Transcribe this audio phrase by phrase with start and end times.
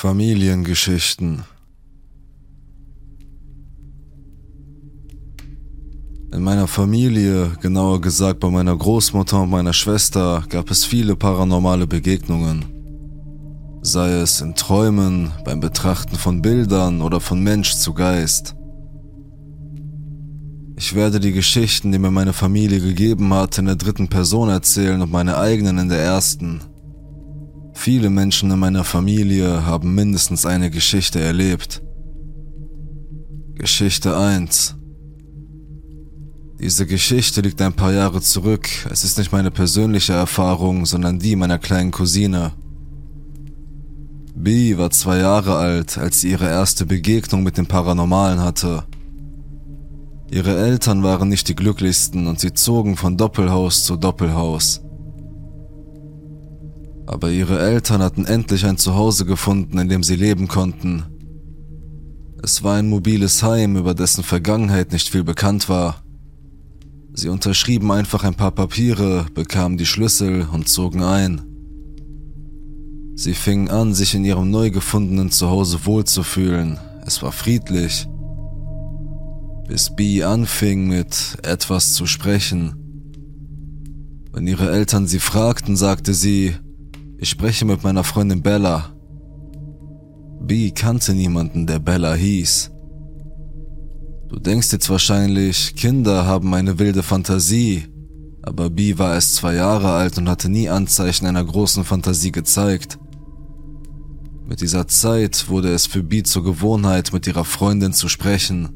[0.00, 1.44] Familiengeschichten
[6.32, 11.86] In meiner Familie, genauer gesagt bei meiner Großmutter und meiner Schwester, gab es viele paranormale
[11.86, 12.64] Begegnungen.
[13.82, 18.56] Sei es in Träumen, beim Betrachten von Bildern oder von Mensch zu Geist.
[20.76, 25.02] Ich werde die Geschichten, die mir meine Familie gegeben hat, in der dritten Person erzählen
[25.02, 26.62] und meine eigenen in der ersten.
[27.74, 31.82] Viele Menschen in meiner Familie haben mindestens eine Geschichte erlebt.
[33.54, 34.76] Geschichte 1
[36.58, 38.68] Diese Geschichte liegt ein paar Jahre zurück.
[38.90, 42.52] Es ist nicht meine persönliche Erfahrung, sondern die meiner kleinen Cousine.
[44.34, 48.84] Bee war zwei Jahre alt, als sie ihre erste Begegnung mit dem Paranormalen hatte.
[50.30, 54.80] Ihre Eltern waren nicht die glücklichsten und sie zogen von Doppelhaus zu Doppelhaus.
[57.10, 61.02] Aber ihre Eltern hatten endlich ein Zuhause gefunden, in dem sie leben konnten.
[62.40, 66.04] Es war ein mobiles Heim, über dessen Vergangenheit nicht viel bekannt war.
[67.12, 71.40] Sie unterschrieben einfach ein paar Papiere, bekamen die Schlüssel und zogen ein.
[73.16, 76.78] Sie fingen an, sich in ihrem neu gefundenen Zuhause wohlzufühlen.
[77.04, 78.06] Es war friedlich.
[79.66, 82.76] Bis Bee anfing mit etwas zu sprechen.
[84.32, 86.54] Wenn ihre Eltern sie fragten, sagte sie,
[87.20, 88.94] ich spreche mit meiner Freundin Bella.
[90.40, 92.70] B kannte niemanden, der Bella hieß.
[94.30, 97.84] Du denkst jetzt wahrscheinlich, Kinder haben eine wilde Fantasie,
[98.40, 102.98] aber B war erst zwei Jahre alt und hatte nie Anzeichen einer großen Fantasie gezeigt.
[104.46, 108.70] Mit dieser Zeit wurde es für B zur Gewohnheit, mit ihrer Freundin zu sprechen.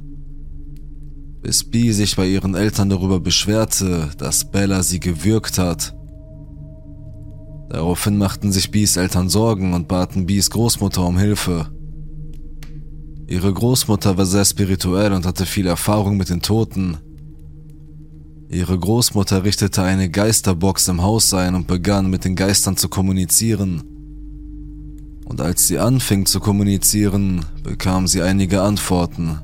[1.40, 5.94] Bis B sich bei ihren Eltern darüber beschwerte, dass Bella sie gewürgt hat
[7.74, 11.66] Daraufhin machten sich Bees Eltern Sorgen und baten Bees Großmutter um Hilfe.
[13.26, 16.98] Ihre Großmutter war sehr spirituell und hatte viel Erfahrung mit den Toten.
[18.48, 23.82] Ihre Großmutter richtete eine Geisterbox im Haus ein und begann mit den Geistern zu kommunizieren.
[25.24, 29.40] Und als sie anfing zu kommunizieren, bekam sie einige Antworten.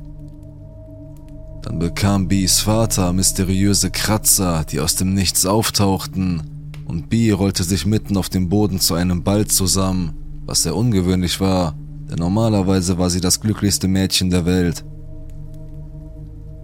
[1.63, 6.50] Dann bekam Bees Vater mysteriöse Kratzer, die aus dem Nichts auftauchten
[6.91, 10.13] und B rollte sich mitten auf dem Boden zu einem Ball zusammen,
[10.45, 11.79] was sehr ungewöhnlich war,
[12.11, 14.85] denn normalerweise war sie das glücklichste Mädchen der Welt.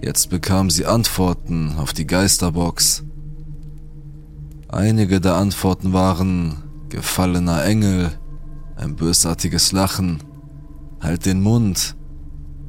[0.03, 3.05] Jetzt bekam sie Antworten auf die Geisterbox.
[4.69, 6.57] Einige der Antworten waren
[6.89, 8.11] gefallener Engel,
[8.75, 10.19] ein bösartiges Lachen,
[11.01, 11.95] halt den Mund,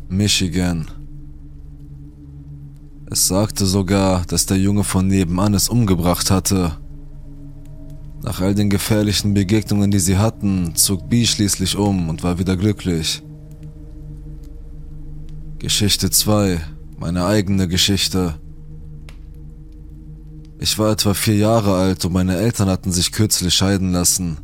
[0.09, 0.85] Michigan.
[3.09, 6.77] Es sagte sogar, dass der Junge von nebenan es umgebracht hatte
[8.23, 12.57] nach all den gefährlichen Begegnungen, die sie hatten, zog B schließlich um und war wieder
[12.57, 13.21] glücklich.
[15.59, 16.59] Geschichte 2.
[16.99, 18.35] Meine eigene Geschichte.
[20.59, 24.37] Ich war etwa vier Jahre alt und meine Eltern hatten sich kürzlich scheiden lassen.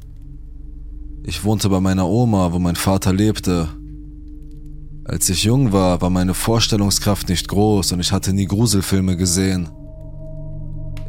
[1.24, 3.70] Ich wohnte bei meiner Oma, wo mein Vater lebte.
[5.06, 9.70] Als ich jung war, war meine Vorstellungskraft nicht groß und ich hatte nie Gruselfilme gesehen.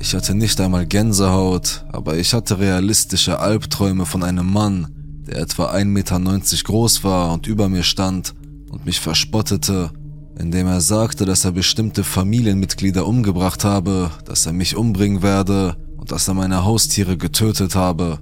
[0.04, 4.88] Ich hatte nicht einmal Gänsehaut, aber ich hatte realistische Albträume von einem Mann,
[5.26, 6.20] der etwa 1,90 Meter
[6.62, 8.34] groß war und über mir stand
[8.70, 9.92] und mich verspottete,
[10.38, 16.12] indem er sagte, dass er bestimmte Familienmitglieder umgebracht habe, dass er mich umbringen werde und
[16.12, 18.18] dass er meine Haustiere getötet habe.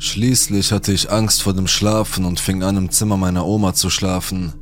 [0.00, 3.90] Schließlich hatte ich Angst vor dem Schlafen und fing an, im Zimmer meiner Oma zu
[3.90, 4.54] schlafen.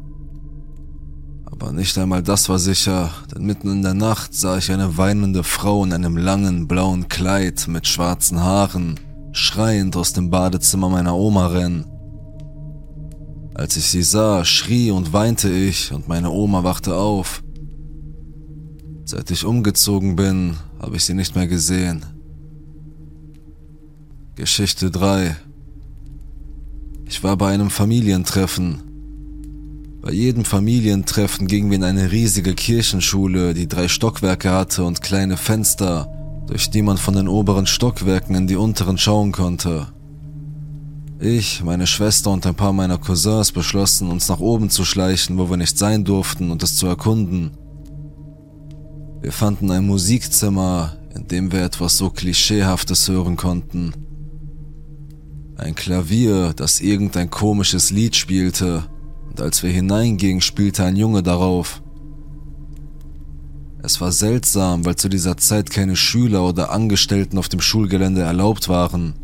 [1.61, 5.43] Aber nicht einmal das war sicher, denn mitten in der Nacht sah ich eine weinende
[5.43, 9.01] Frau in einem langen blauen Kleid mit schwarzen Haaren,
[9.33, 11.85] schreiend aus dem Badezimmer meiner Oma rennen.
[13.55, 17.43] Als ich sie sah, schrie und weinte ich und meine Oma wachte auf.
[19.05, 22.07] Seit ich umgezogen bin, habe ich sie nicht mehr gesehen.
[24.37, 25.35] Geschichte 3
[27.07, 28.88] Ich war bei einem Familientreffen
[30.01, 35.37] bei jedem Familientreffen gingen wir in eine riesige Kirchenschule, die drei Stockwerke hatte und kleine
[35.37, 36.09] Fenster,
[36.47, 39.89] durch die man von den oberen Stockwerken in die unteren schauen konnte.
[41.19, 45.51] Ich, meine Schwester und ein paar meiner Cousins beschlossen, uns nach oben zu schleichen, wo
[45.51, 47.51] wir nicht sein durften und es zu erkunden.
[49.21, 53.93] Wir fanden ein Musikzimmer, in dem wir etwas so Klischeehaftes hören konnten.
[55.57, 58.85] Ein Klavier, das irgendein komisches Lied spielte
[59.29, 61.83] und als wir hineingingen, spielte ein Junge darauf.
[63.83, 68.69] Es war seltsam, weil zu dieser Zeit keine Schüler oder Angestellten auf dem Schulgelände erlaubt
[68.69, 69.15] waren.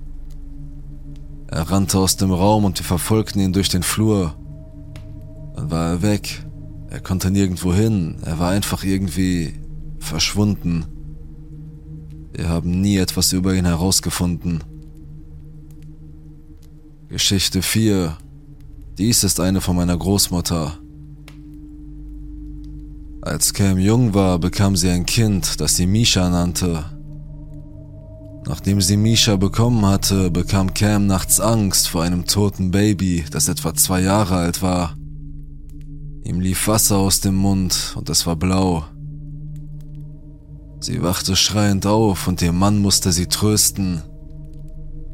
[1.49, 4.35] Er rannte aus dem Raum und wir verfolgten ihn durch den Flur.
[5.55, 6.45] Dann war er weg.
[6.91, 8.17] Er konnte nirgendwo hin.
[8.25, 9.55] Er war einfach irgendwie
[9.99, 10.87] verschwunden.
[12.33, 14.65] Wir haben nie etwas über ihn herausgefunden.
[17.09, 18.17] Geschichte 4.
[18.97, 20.79] Dies ist eine von meiner Großmutter.
[23.23, 26.85] Als Cam jung war, bekam sie ein Kind, das sie Misha nannte.
[28.47, 33.75] Nachdem sie Misha bekommen hatte, bekam Cam nachts Angst vor einem toten Baby, das etwa
[33.75, 34.97] zwei Jahre alt war.
[36.23, 38.85] Ihm lief Wasser aus dem Mund und es war blau.
[40.79, 44.03] Sie wachte schreiend auf und ihr Mann musste sie trösten.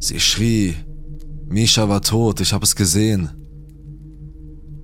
[0.00, 0.74] Sie schrie,
[1.48, 3.39] Misha war tot, ich habe es gesehen.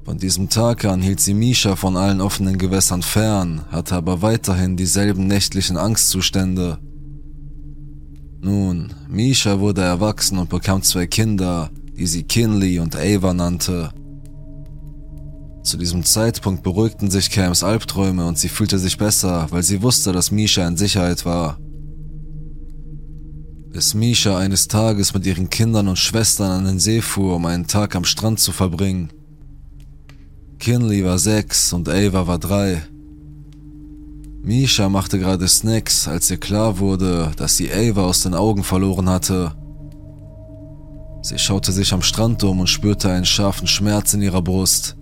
[0.06, 4.76] Von diesem Tag an hielt sie Misha von allen offenen Gewässern fern, hatte aber weiterhin
[4.76, 6.78] dieselben nächtlichen Angstzustände.
[8.40, 13.90] Nun, Misha wurde erwachsen und bekam zwei Kinder, die sie Kinley und Ava nannte.
[15.64, 20.12] Zu diesem Zeitpunkt beruhigten sich Cams Albträume und sie fühlte sich besser, weil sie wusste,
[20.12, 21.58] dass Misha in Sicherheit war.
[23.72, 27.66] Bis Misha eines Tages mit ihren Kindern und Schwestern an den See fuhr, um einen
[27.66, 29.10] Tag am Strand zu verbringen.
[30.58, 32.82] Kinley war sechs und Ava war drei.
[34.42, 39.08] Misha machte gerade Snacks, als ihr klar wurde, dass sie Ava aus den Augen verloren
[39.08, 39.54] hatte.
[41.22, 44.96] Sie schaute sich am Strand um und spürte einen scharfen Schmerz in ihrer Brust.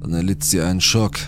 [0.00, 1.18] Dann erlitt sie einen Schock.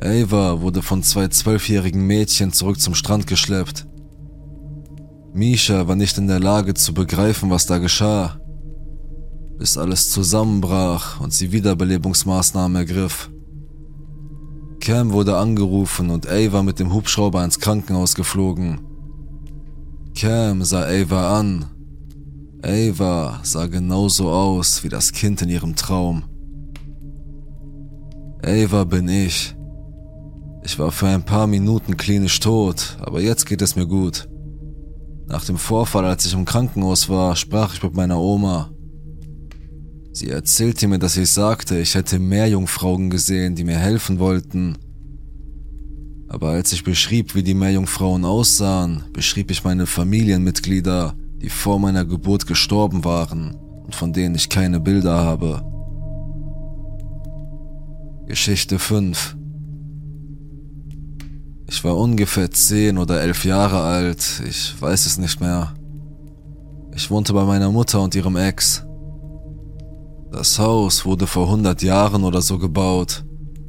[0.00, 3.86] Ava wurde von zwei zwölfjährigen Mädchen zurück zum Strand geschleppt.
[5.32, 8.38] Misha war nicht in der Lage zu begreifen, was da geschah
[9.58, 13.30] bis alles zusammenbrach und sie Wiederbelebungsmaßnahmen ergriff.
[14.80, 18.80] Cam wurde angerufen und Ava mit dem Hubschrauber ins Krankenhaus geflogen.
[20.16, 21.66] Cam sah Ava an.
[22.62, 26.22] Ava sah genauso aus wie das Kind in ihrem Traum.
[28.42, 29.54] Ava bin ich.
[30.64, 34.28] Ich war für ein paar Minuten klinisch tot, aber jetzt geht es mir gut.
[35.26, 38.70] Nach dem Vorfall, als ich im Krankenhaus war, sprach ich mit meiner Oma.
[40.18, 44.76] Sie erzählte mir, dass ich sagte, ich hätte mehr Jungfrauen gesehen, die mir helfen wollten.
[46.26, 52.04] Aber als ich beschrieb, wie die Meerjungfrauen aussahen, beschrieb ich meine Familienmitglieder, die vor meiner
[52.04, 53.54] Geburt gestorben waren
[53.84, 55.62] und von denen ich keine Bilder habe.
[58.26, 59.36] Geschichte 5
[61.68, 65.74] Ich war ungefähr 10 oder 11 Jahre alt, ich weiß es nicht mehr.
[66.96, 68.84] Ich wohnte bei meiner Mutter und ihrem Ex.
[70.30, 73.24] Das Haus wurde vor 100 Jahren oder so gebaut.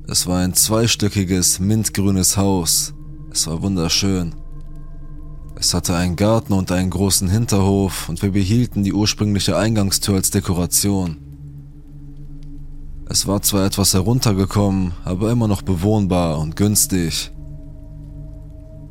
[0.07, 2.94] Es war ein zweistöckiges, mintgrünes Haus.
[3.31, 4.35] Es war wunderschön.
[5.56, 10.31] Es hatte einen Garten und einen großen Hinterhof und wir behielten die ursprüngliche Eingangstür als
[10.31, 11.17] Dekoration.
[13.07, 17.31] Es war zwar etwas heruntergekommen, aber immer noch bewohnbar und günstig.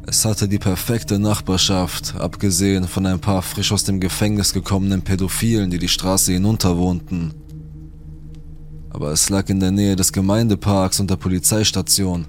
[0.06, 5.70] Es hatte die perfekte Nachbarschaft, abgesehen von ein paar frisch aus dem Gefängnis gekommenen Pädophilen,
[5.70, 7.34] die die Straße hinunter wohnten
[8.98, 12.26] aber es lag in der Nähe des Gemeindeparks und der Polizeistation.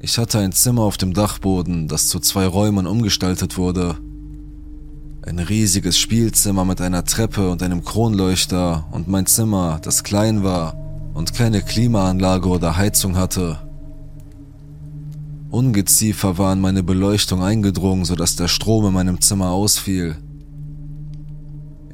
[0.00, 3.96] Ich hatte ein Zimmer auf dem Dachboden, das zu zwei Räumen umgestaltet wurde.
[5.22, 10.76] Ein riesiges Spielzimmer mit einer Treppe und einem Kronleuchter und mein Zimmer, das klein war
[11.14, 13.60] und keine Klimaanlage oder Heizung hatte.
[15.50, 20.18] Ungeziefer war in meine Beleuchtung eingedrungen, sodass der Strom in meinem Zimmer ausfiel.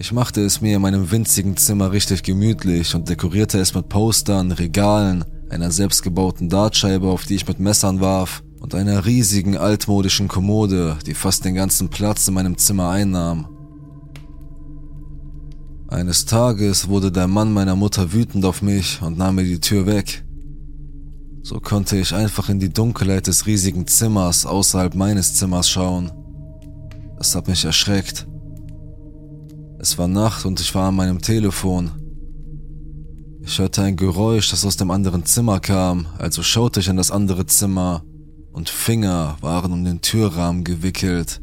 [0.01, 4.53] Ich machte es mir in meinem winzigen Zimmer richtig gemütlich und dekorierte es mit Postern,
[4.53, 10.97] Regalen, einer selbstgebauten Dartscheibe, auf die ich mit Messern warf, und einer riesigen altmodischen Kommode,
[11.05, 13.49] die fast den ganzen Platz in meinem Zimmer einnahm.
[15.89, 19.87] Eines Tages wurde der Mann meiner Mutter wütend auf mich und nahm mir die Tür
[19.87, 20.25] weg.
[21.43, 26.13] So konnte ich einfach in die Dunkelheit des riesigen Zimmers außerhalb meines Zimmers schauen.
[27.17, 28.29] Das hat mich erschreckt.
[29.81, 31.93] Es war Nacht und ich war an meinem Telefon.
[33.43, 37.13] Ich hörte ein Geräusch, das aus dem anderen Zimmer kam, also schaute ich in das
[37.13, 38.03] andere Zimmer
[38.53, 41.41] und Finger waren um den Türrahmen gewickelt.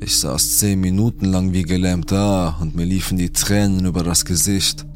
[0.00, 4.24] Ich saß zehn Minuten lang wie gelähmt da und mir liefen die Tränen über das
[4.24, 4.86] Gesicht,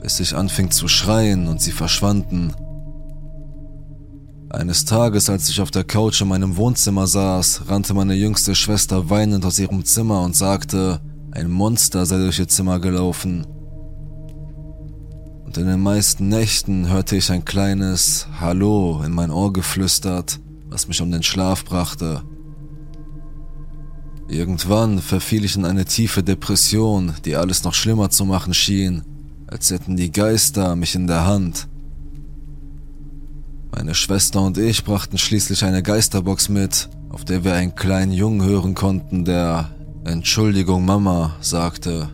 [0.00, 2.54] bis ich anfing zu schreien und sie verschwanden.
[4.52, 9.08] Eines Tages, als ich auf der Couch in meinem Wohnzimmer saß, rannte meine jüngste Schwester
[9.08, 13.46] weinend aus ihrem Zimmer und sagte, ein Monster sei durch ihr Zimmer gelaufen.
[15.44, 20.88] Und in den meisten Nächten hörte ich ein kleines Hallo in mein Ohr geflüstert, was
[20.88, 22.22] mich um den Schlaf brachte.
[24.26, 29.04] Irgendwann verfiel ich in eine tiefe Depression, die alles noch schlimmer zu machen schien,
[29.46, 31.69] als hätten die Geister mich in der Hand.
[33.72, 38.44] Meine Schwester und ich brachten schließlich eine Geisterbox mit, auf der wir einen kleinen Jungen
[38.44, 39.70] hören konnten, der
[40.04, 42.10] Entschuldigung Mama sagte.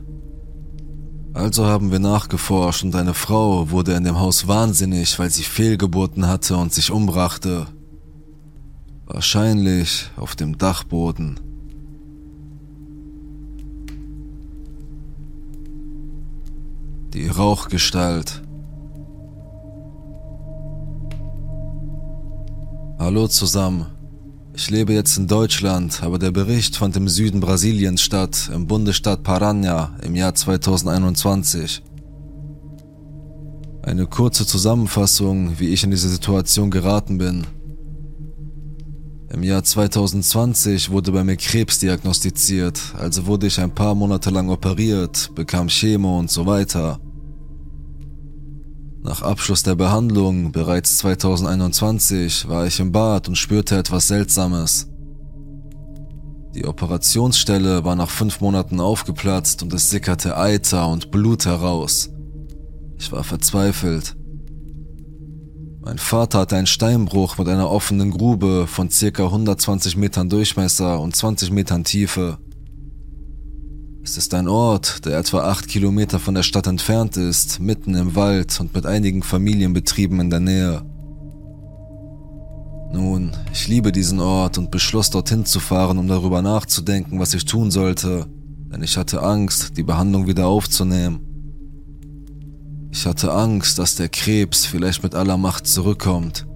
[1.33, 6.29] Also haben wir nachgeforscht und eine Frau wurde in dem Haus wahnsinnig, weil sie Fehlgeburten
[6.29, 7.67] hatte und sich umbrachte.
[9.07, 11.41] Wahrscheinlich auf dem Dachboden.
[17.13, 18.46] Die Rauchgestalt.
[22.99, 23.87] Hallo zusammen.
[24.55, 29.23] Ich lebe jetzt in Deutschland, aber der Bericht fand im Süden Brasiliens statt, im Bundesstaat
[29.23, 31.83] Paranha im Jahr 2021.
[33.83, 37.47] Eine kurze Zusammenfassung, wie ich in diese Situation geraten bin.
[39.31, 44.49] Im Jahr 2020 wurde bei mir Krebs diagnostiziert, also wurde ich ein paar Monate lang
[44.49, 46.99] operiert, bekam Chemo und so weiter.
[49.07, 54.89] Nach Abschluss der Behandlung, bereits 2021, war ich im Bad und spürte etwas Seltsames.
[56.57, 62.11] Die Operationsstelle war nach fünf Monaten aufgeplatzt und es sickerte Eiter und Blut heraus.
[62.99, 64.17] Ich war verzweifelt.
[65.83, 71.15] Mein Vater hatte einen Steinbruch mit einer offenen Grube von circa 120 Metern Durchmesser und
[71.15, 72.39] 20 Metern Tiefe.
[74.07, 78.15] Es ist ein Ort, der etwa acht Kilometer von der Stadt entfernt ist, mitten im
[78.15, 80.83] Wald und mit einigen Familienbetrieben in der Nähe.
[82.93, 87.47] Nun, ich liebe diesen Ort und beschloss dorthin zu fahren, um darüber nachzudenken, was ich
[87.47, 88.27] tun sollte,
[88.73, 91.19] denn ich hatte Angst, die Behandlung wieder aufzunehmen.
[92.93, 96.47] Ich hatte Angst, dass der Krebs vielleicht mit aller Macht zurückkommt.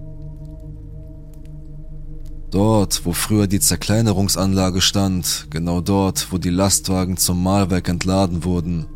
[2.51, 8.87] Dort, wo früher die Zerkleinerungsanlage stand, genau dort, wo die Lastwagen zum Mahlwerk entladen wurden.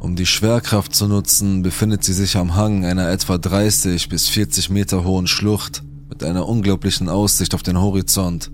[0.00, 4.68] Um die Schwerkraft zu nutzen, befindet sie sich am Hang einer etwa 30 bis 40
[4.68, 8.50] Meter hohen Schlucht mit einer unglaublichen Aussicht auf den Horizont.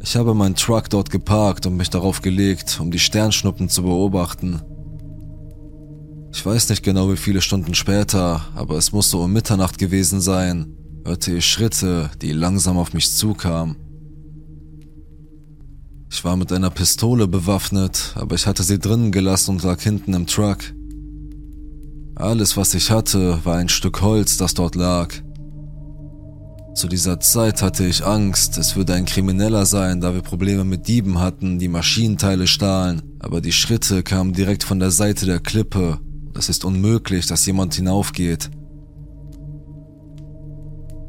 [0.00, 4.62] Ich habe meinen Truck dort geparkt und mich darauf gelegt, um die Sternschnuppen zu beobachten.
[6.32, 10.20] Ich weiß nicht genau wie viele Stunden später, aber es muss so um Mitternacht gewesen
[10.20, 10.77] sein,
[11.08, 13.76] hörte ich Schritte, die langsam auf mich zukamen.
[16.10, 20.12] Ich war mit einer Pistole bewaffnet, aber ich hatte sie drinnen gelassen und lag hinten
[20.12, 20.58] im Truck.
[22.14, 25.14] Alles, was ich hatte, war ein Stück Holz, das dort lag.
[26.74, 30.88] Zu dieser Zeit hatte ich Angst, es würde ein Krimineller sein, da wir Probleme mit
[30.88, 36.00] Dieben hatten, die Maschinenteile stahlen, aber die Schritte kamen direkt von der Seite der Klippe.
[36.36, 38.50] Es ist unmöglich, dass jemand hinaufgeht.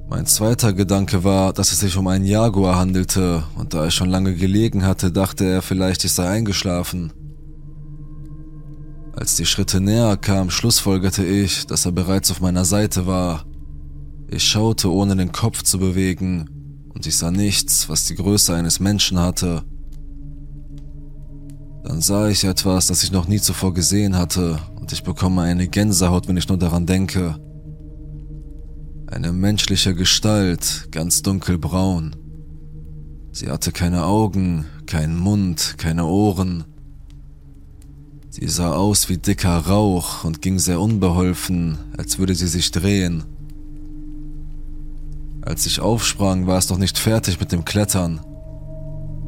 [0.09, 4.09] Mein zweiter Gedanke war, dass es sich um einen Jaguar handelte, und da er schon
[4.09, 7.13] lange gelegen hatte, dachte er vielleicht, ich sei eingeschlafen.
[9.15, 13.45] Als die Schritte näher kamen, schlussfolgerte ich, dass er bereits auf meiner Seite war.
[14.29, 16.49] Ich schaute, ohne den Kopf zu bewegen,
[16.91, 19.61] und ich sah nichts, was die Größe eines Menschen hatte.
[21.83, 25.67] Dann sah ich etwas, das ich noch nie zuvor gesehen hatte, und ich bekomme eine
[25.67, 27.35] Gänsehaut, wenn ich nur daran denke.
[29.11, 32.15] Eine menschliche Gestalt, ganz dunkelbraun.
[33.31, 36.63] Sie hatte keine Augen, keinen Mund, keine Ohren.
[38.29, 43.23] Sie sah aus wie dicker Rauch und ging sehr unbeholfen, als würde sie sich drehen.
[45.41, 48.21] Als ich aufsprang, war es noch nicht fertig mit dem Klettern.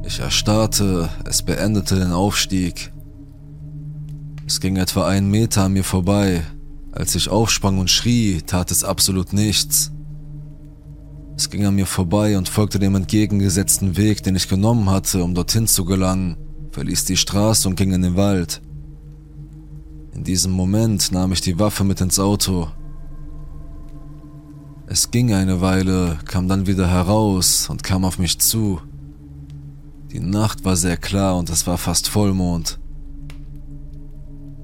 [0.06, 2.94] Ich erstarrte, es beendete den Aufstieg.
[4.46, 6.44] Es ging etwa einen Meter an mir vorbei,
[6.92, 9.92] als ich aufsprang und schrie, tat es absolut nichts.
[11.38, 15.34] Es ging an mir vorbei und folgte dem entgegengesetzten Weg, den ich genommen hatte, um
[15.34, 16.38] dorthin zu gelangen,
[16.72, 18.62] verließ die Straße und ging in den Wald.
[20.14, 22.68] In diesem Moment nahm ich die Waffe mit ins Auto.
[24.88, 28.82] Es ging eine Weile, kam dann wieder heraus und kam auf mich zu.
[30.12, 32.81] Die Nacht war sehr klar und es war fast Vollmond.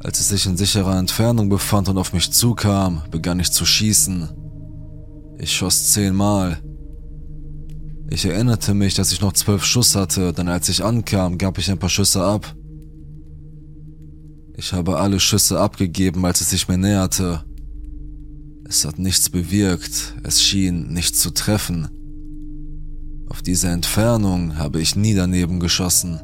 [0.04, 4.30] Als es sich in sicherer Entfernung befand und auf mich zukam, begann ich zu schießen.
[5.40, 6.60] Ich schoss zehnmal.
[8.10, 11.70] Ich erinnerte mich, dass ich noch zwölf Schuss hatte, denn als ich ankam, gab ich
[11.70, 12.56] ein paar Schüsse ab.
[14.56, 17.44] Ich habe alle Schüsse abgegeben, als es sich mir näherte.
[18.70, 21.90] Es hat nichts bewirkt, es schien nichts zu treffen.
[23.30, 26.20] Auf diese Entfernung habe ich nie daneben geschossen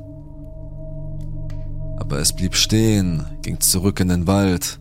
[1.97, 4.79] aber es blieb stehen, ging zurück in den Wald.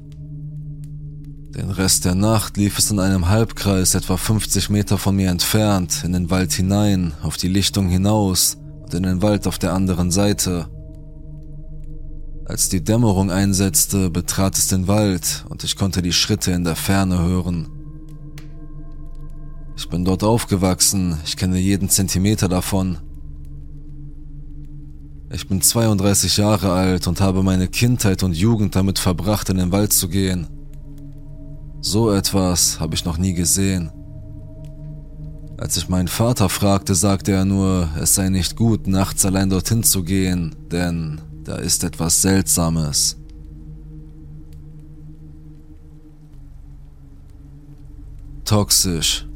[1.54, 6.02] Den Rest der Nacht lief es in einem Halbkreis etwa 50 Meter von mir entfernt,
[6.02, 10.10] in den Wald hinein, auf die Lichtung hinaus und in den Wald auf der anderen
[10.10, 10.68] Seite.
[12.46, 16.76] Als die Dämmerung einsetzte, betrat es den Wald und ich konnte die Schritte in der
[16.76, 17.68] Ferne hören.
[19.76, 22.98] Ich bin dort aufgewachsen, ich kenne jeden Zentimeter davon.
[25.34, 29.72] Ich bin 32 Jahre alt und habe meine Kindheit und Jugend damit verbracht, in den
[29.72, 30.46] Wald zu gehen.
[31.80, 33.90] So etwas habe ich noch nie gesehen.
[35.56, 39.82] Als ich meinen Vater fragte, sagte er nur, es sei nicht gut, nachts allein dorthin
[39.82, 43.16] zu gehen, denn da ist etwas Seltsames.
[48.44, 49.26] Toxisch.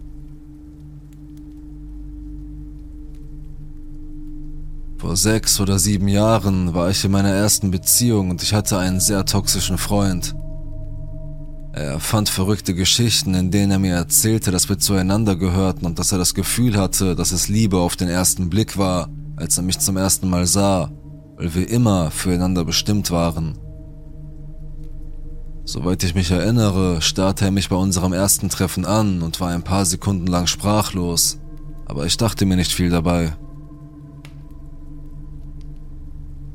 [4.99, 8.99] Vor sechs oder sieben Jahren war ich in meiner ersten Beziehung und ich hatte einen
[8.99, 10.35] sehr toxischen Freund.
[11.75, 16.13] Er fand verrückte Geschichten, in denen er mir erzählte, dass wir zueinander gehörten und dass
[16.13, 19.79] er das Gefühl hatte, dass es Liebe auf den ersten Blick war, als er mich
[19.79, 20.91] zum ersten Mal sah,
[21.37, 23.59] weil wir immer füreinander bestimmt waren.
[25.67, 29.63] Soweit ich mich erinnere, starrte er mich bei unserem ersten Treffen an und war ein
[29.63, 31.39] paar Sekunden lang sprachlos,
[31.85, 33.37] aber ich dachte mir nicht viel dabei.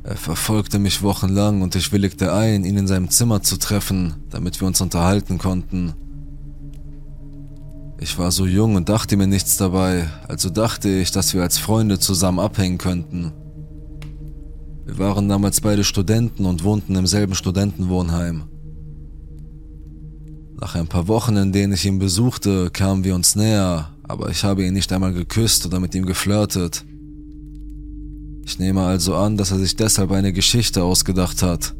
[0.04, 4.60] Er verfolgte mich wochenlang und ich willigte ein, ihn in seinem Zimmer zu treffen, damit
[4.60, 5.94] wir uns unterhalten konnten.
[8.00, 11.60] Ich war so jung und dachte mir nichts dabei, also dachte ich, dass wir als
[11.60, 13.32] Freunde zusammen abhängen könnten.
[14.86, 18.46] Wir waren damals beide Studenten und wohnten im selben Studentenwohnheim.
[20.60, 24.44] Nach ein paar Wochen, in denen ich ihn besuchte, kamen wir uns näher, aber ich
[24.44, 26.84] habe ihn nicht einmal geküsst oder mit ihm geflirtet.
[28.46, 31.74] Ich nehme also an, dass er sich deshalb eine Geschichte ausgedacht hat.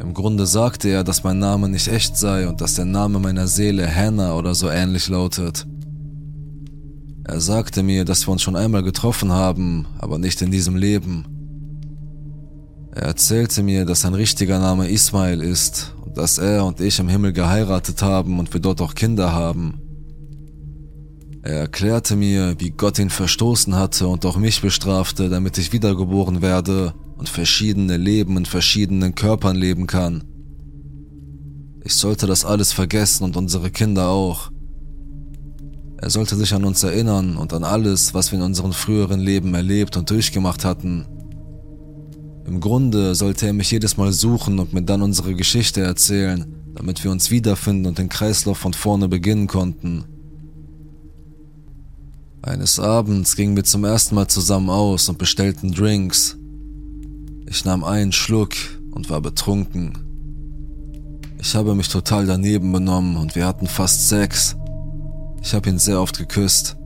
[0.00, 3.46] Im Grunde sagte er, dass mein Name nicht echt sei und dass der Name meiner
[3.46, 5.66] Seele Hannah oder so ähnlich lautet.
[7.24, 11.24] Er sagte mir, dass wir uns schon einmal getroffen haben, aber nicht in diesem Leben.
[12.94, 17.08] Er erzählte mir, dass sein richtiger Name Ismail ist und dass er und ich im
[17.08, 19.80] Himmel geheiratet haben und wir dort auch Kinder haben.
[21.44, 26.40] Er erklärte mir, wie Gott ihn verstoßen hatte und auch mich bestrafte, damit ich wiedergeboren
[26.40, 30.24] werde und verschiedene Leben in verschiedenen Körpern leben kann.
[31.84, 34.50] Ich sollte das alles vergessen und unsere Kinder auch.
[35.98, 39.52] Er sollte sich an uns erinnern und an alles, was wir in unseren früheren Leben
[39.52, 41.04] erlebt und durchgemacht hatten.
[42.46, 47.04] Im Grunde sollte er mich jedes Mal suchen und mir dann unsere Geschichte erzählen, damit
[47.04, 50.04] wir uns wiederfinden und den Kreislauf von vorne beginnen konnten.
[52.46, 56.36] Eines Abends gingen wir zum ersten Mal zusammen aus und bestellten Drinks.
[57.46, 58.52] Ich nahm einen Schluck
[58.90, 59.94] und war betrunken.
[61.38, 64.56] Ich habe mich total daneben benommen und wir hatten fast Sex.
[65.42, 66.76] Ich habe ihn sehr oft geküsst.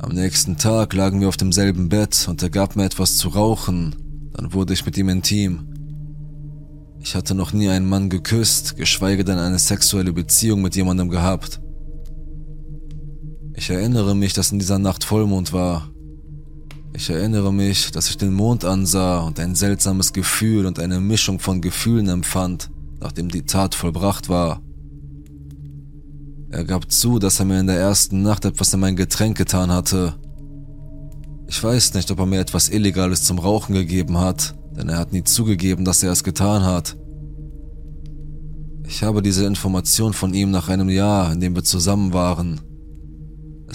[0.00, 3.96] Am nächsten Tag lagen wir auf demselben Bett und er gab mir etwas zu rauchen,
[4.34, 5.66] dann wurde ich mit ihm intim.
[7.00, 11.62] Ich hatte noch nie einen Mann geküsst, geschweige denn eine sexuelle Beziehung mit jemandem gehabt.
[13.58, 15.90] Ich erinnere mich, dass in dieser Nacht Vollmond war.
[16.92, 21.38] Ich erinnere mich, dass ich den Mond ansah und ein seltsames Gefühl und eine Mischung
[21.38, 24.60] von Gefühlen empfand, nachdem die Tat vollbracht war.
[26.50, 29.70] Er gab zu, dass er mir in der ersten Nacht etwas in mein Getränk getan
[29.70, 30.14] hatte.
[31.48, 35.12] Ich weiß nicht, ob er mir etwas Illegales zum Rauchen gegeben hat, denn er hat
[35.12, 36.96] nie zugegeben, dass er es getan hat.
[38.86, 42.60] Ich habe diese Information von ihm nach einem Jahr, in dem wir zusammen waren,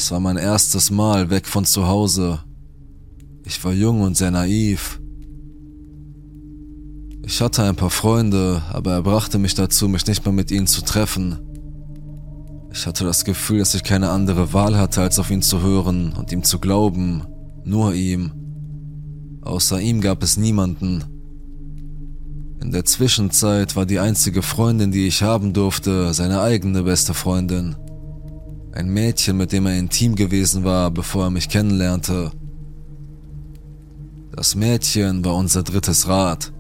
[0.02, 2.40] es war mein erstes Mal weg von zu Hause.
[3.46, 5.00] Ich war jung und sehr naiv.
[7.24, 10.66] Ich hatte ein paar Freunde, aber er brachte mich dazu, mich nicht mehr mit ihnen
[10.66, 11.38] zu treffen.
[12.74, 16.14] Ich hatte das Gefühl, dass ich keine andere Wahl hatte, als auf ihn zu hören
[16.14, 17.22] und ihm zu glauben.
[17.64, 18.32] Nur ihm.
[19.44, 21.04] Außer ihm gab es niemanden.
[22.60, 27.76] In der Zwischenzeit war die einzige Freundin, die ich haben durfte, seine eigene beste Freundin.
[28.74, 32.32] Ein Mädchen, mit dem er intim gewesen war, bevor er mich kennenlernte.
[34.34, 36.54] Das Mädchen war unser drittes Rad.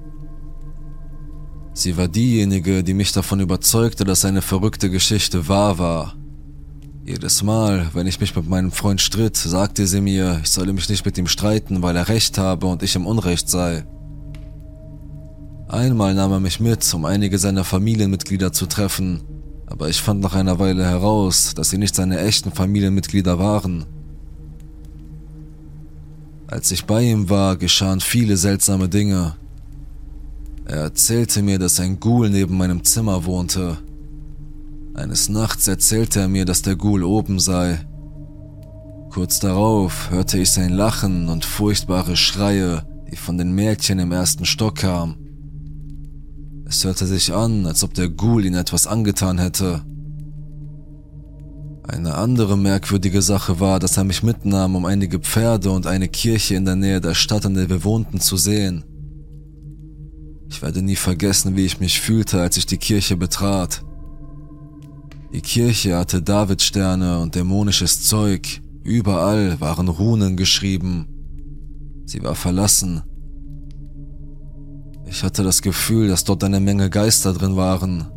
[1.73, 6.15] Sie war diejenige, die mich davon überzeugte, dass seine verrückte Geschichte wahr war.
[7.05, 10.89] Jedes Mal, wenn ich mich mit meinem Freund stritt, sagte sie mir, ich solle mich
[10.89, 13.85] nicht mit ihm streiten, weil er recht habe und ich im Unrecht sei.
[15.69, 19.21] Einmal nahm er mich mit, um einige seiner Familienmitglieder zu treffen,
[19.71, 23.85] aber ich fand nach einer Weile heraus, dass sie nicht seine echten Familienmitglieder waren.
[26.47, 29.35] Als ich bei ihm war, geschahen viele seltsame Dinge.
[30.65, 33.77] Er erzählte mir, dass ein Ghoul neben meinem Zimmer wohnte.
[34.93, 37.79] Eines Nachts erzählte er mir, dass der Ghoul oben sei.
[39.09, 44.45] Kurz darauf hörte ich sein Lachen und furchtbare Schreie, die von den Mädchen im ersten
[44.45, 45.20] Stock kamen.
[46.71, 49.81] Es hörte sich an, als ob der Ghoul ihn etwas angetan hätte.
[51.85, 56.55] Eine andere merkwürdige Sache war, dass er mich mitnahm, um einige Pferde und eine Kirche
[56.55, 58.85] in der Nähe der Stadt, in der wir wohnten, zu sehen.
[60.47, 63.83] Ich werde nie vergessen, wie ich mich fühlte, als ich die Kirche betrat.
[65.33, 68.61] Die Kirche hatte Davidsterne und dämonisches Zeug.
[68.85, 71.05] Überall waren Runen geschrieben.
[72.05, 73.03] Sie war verlassen.
[75.11, 78.07] Ich hatte das Gefühl, dass dort eine Menge Geister drin waren,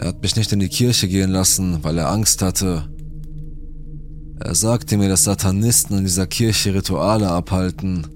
[0.00, 2.88] er hat mich nicht in die Kirche gehen lassen, weil er Angst hatte.
[4.38, 8.06] Er sagte mir, dass Satanisten in dieser Kirche Rituale abhalten.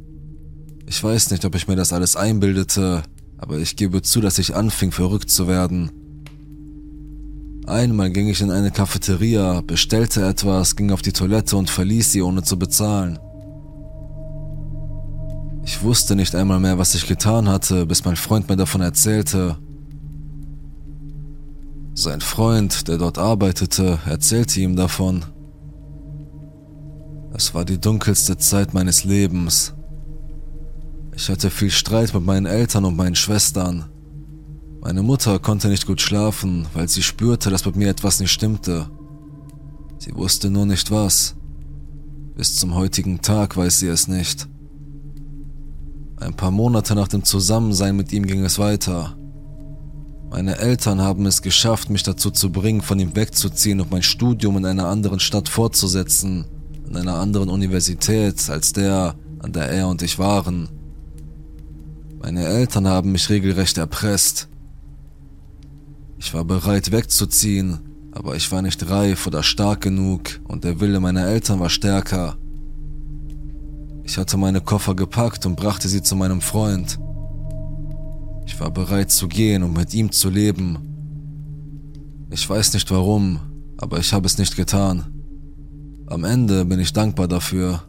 [0.86, 3.02] Ich weiß nicht, ob ich mir das alles einbildete,
[3.36, 5.90] aber ich gebe zu, dass ich anfing, verrückt zu werden.
[7.66, 12.22] Einmal ging ich in eine Cafeteria, bestellte etwas, ging auf die Toilette und verließ sie,
[12.22, 13.18] ohne zu bezahlen.
[15.66, 19.56] Ich wusste nicht einmal mehr, was ich getan hatte, bis mein Freund mir davon erzählte.
[21.94, 25.24] Sein Freund, der dort arbeitete, erzählte ihm davon.
[27.32, 29.74] Es war die dunkelste Zeit meines Lebens.
[31.16, 33.86] Ich hatte viel Streit mit meinen Eltern und meinen Schwestern.
[34.82, 38.90] Meine Mutter konnte nicht gut schlafen, weil sie spürte, dass mit mir etwas nicht stimmte.
[39.98, 41.36] Sie wusste nur nicht was.
[42.36, 44.48] Bis zum heutigen Tag weiß sie es nicht.
[46.16, 49.16] Ein paar Monate nach dem Zusammensein mit ihm ging es weiter.
[50.30, 54.56] Meine Eltern haben es geschafft, mich dazu zu bringen, von ihm wegzuziehen und mein Studium
[54.56, 56.46] in einer anderen Stadt fortzusetzen,
[56.88, 60.68] in einer anderen Universität als der, an der er und ich waren.
[62.20, 64.48] Meine Eltern haben mich regelrecht erpresst.
[66.18, 67.80] Ich war bereit wegzuziehen,
[68.12, 72.36] aber ich war nicht reif oder stark genug und der Wille meiner Eltern war stärker.
[74.04, 76.98] Ich hatte meine Koffer gepackt und brachte sie zu meinem Freund.
[78.46, 80.78] Ich war bereit zu gehen und mit ihm zu leben.
[82.30, 83.40] Ich weiß nicht warum,
[83.78, 85.06] aber ich habe es nicht getan.
[86.06, 87.82] Am Ende bin ich dankbar dafür.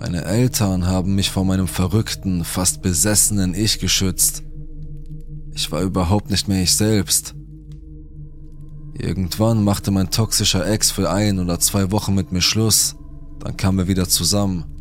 [0.00, 4.42] Meine Eltern haben mich vor meinem verrückten, fast besessenen Ich geschützt.
[5.54, 7.34] Ich war überhaupt nicht mehr ich selbst.
[8.94, 12.96] Irgendwann machte mein toxischer Ex für ein oder zwei Wochen mit mir Schluss,
[13.38, 14.77] dann kamen wir wieder zusammen.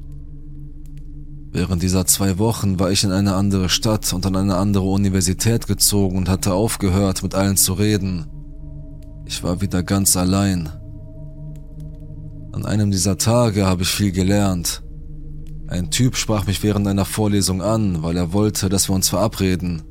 [1.51, 5.65] Während dieser zwei Wochen war ich in eine andere Stadt und an eine andere Universität
[5.65, 8.27] gezogen und hatte aufgehört, mit allen zu reden.
[9.25, 10.69] Ich war wieder ganz allein.
[12.51, 14.83] An einem dieser Tage habe ich viel gelernt.
[15.67, 19.83] Ein Typ sprach mich während einer Vorlesung an, weil er wollte, dass wir uns verabreden.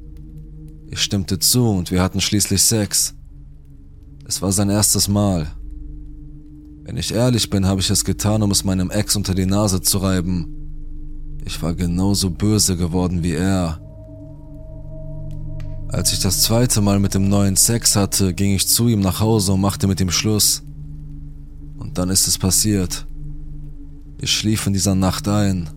[0.88, 3.14] Ich stimmte zu und wir hatten schließlich Sex.
[4.26, 5.48] Es war sein erstes Mal.
[6.84, 9.80] Wenn ich ehrlich bin, habe ich es getan, um es meinem Ex unter die Nase
[9.80, 10.55] zu reiben
[11.46, 13.80] ich war genauso böse geworden wie er.
[15.88, 19.20] Als ich das zweite Mal mit dem neuen Sex hatte, ging ich zu ihm nach
[19.20, 20.64] Hause und machte mit ihm Schluss.
[21.78, 23.06] Und dann ist es passiert.
[24.20, 25.70] Ich schlief in dieser Nacht ein.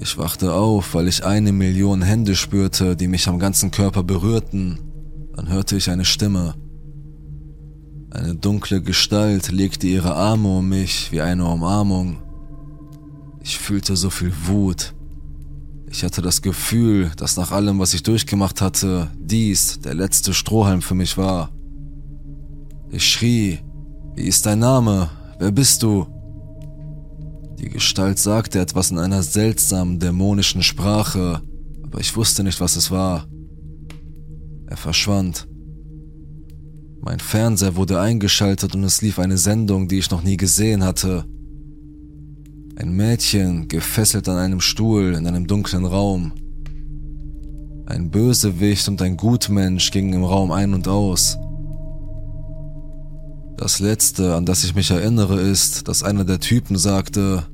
[0.00, 4.78] Ich wachte auf, weil ich eine Million Hände spürte, die mich am ganzen Körper berührten.
[5.34, 6.54] Dann hörte ich eine Stimme.
[8.10, 12.21] Eine dunkle Gestalt legte ihre Arme um mich wie eine Umarmung.
[13.42, 14.94] Ich fühlte so viel Wut.
[15.90, 20.80] Ich hatte das Gefühl, dass nach allem, was ich durchgemacht hatte, dies der letzte Strohhalm
[20.80, 21.50] für mich war.
[22.90, 23.58] Ich schrie,
[24.14, 25.10] wie ist dein Name?
[25.38, 26.06] Wer bist du?
[27.58, 31.42] Die Gestalt sagte etwas in einer seltsamen, dämonischen Sprache,
[31.82, 33.26] aber ich wusste nicht, was es war.
[34.66, 35.48] Er verschwand.
[37.00, 41.26] Mein Fernseher wurde eingeschaltet und es lief eine Sendung, die ich noch nie gesehen hatte.
[42.76, 46.32] Ein Mädchen gefesselt an einem Stuhl in einem dunklen Raum.
[47.86, 51.36] Ein Bösewicht und ein Gutmensch gingen im Raum ein und aus.
[53.58, 57.44] Das letzte, an das ich mich erinnere, ist, dass einer der Typen sagte,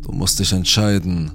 [0.00, 1.30] du musst dich entscheiden,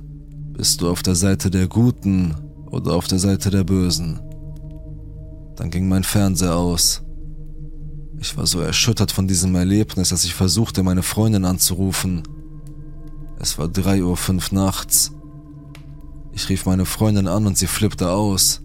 [0.54, 2.36] bist du auf der Seite der Guten
[2.72, 4.20] oder auf der Seite der Bösen.
[5.56, 7.04] Dann ging mein Fernseher aus.
[8.20, 12.24] Ich war so erschüttert von diesem Erlebnis, dass ich versuchte, meine Freundin anzurufen.
[13.42, 15.12] Es war 3.05 Uhr nachts.
[16.34, 18.62] Ich rief meine Freundin an und sie flippte aus.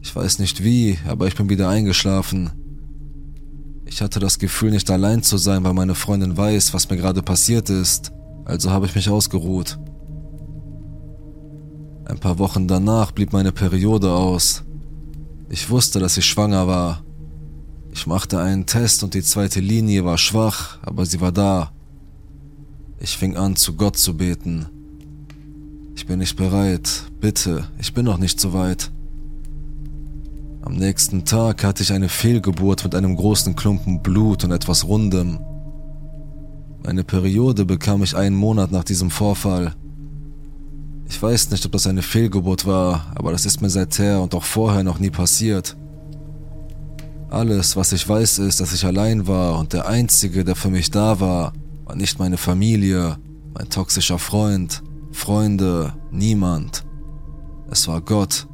[0.00, 2.50] Ich weiß nicht wie, aber ich bin wieder eingeschlafen.
[3.84, 7.22] Ich hatte das Gefühl, nicht allein zu sein, weil meine Freundin weiß, was mir gerade
[7.22, 8.12] passiert ist,
[8.44, 9.78] also habe ich mich ausgeruht.
[12.06, 14.64] Ein paar Wochen danach blieb meine Periode aus.
[15.48, 17.04] Ich wusste, dass ich schwanger war.
[17.92, 21.72] Ich machte einen Test und die zweite Linie war schwach, aber sie war da.
[22.98, 24.66] Ich fing an, zu Gott zu beten.
[25.94, 27.04] Ich bin nicht bereit.
[27.20, 28.90] Bitte, ich bin noch nicht so weit.
[30.62, 35.38] Am nächsten Tag hatte ich eine Fehlgeburt mit einem großen Klumpen Blut und etwas Rundem.
[36.84, 39.74] Meine Periode bekam ich einen Monat nach diesem Vorfall.
[41.08, 44.42] Ich weiß nicht, ob das eine Fehlgeburt war, aber das ist mir seither und auch
[44.42, 45.76] vorher noch nie passiert.
[47.28, 50.90] Alles, was ich weiß, ist, dass ich allein war und der Einzige, der für mich
[50.90, 51.52] da war,
[51.86, 53.16] war nicht meine Familie,
[53.54, 56.84] mein toxischer Freund, Freunde, niemand.
[57.70, 58.48] Es war Gott.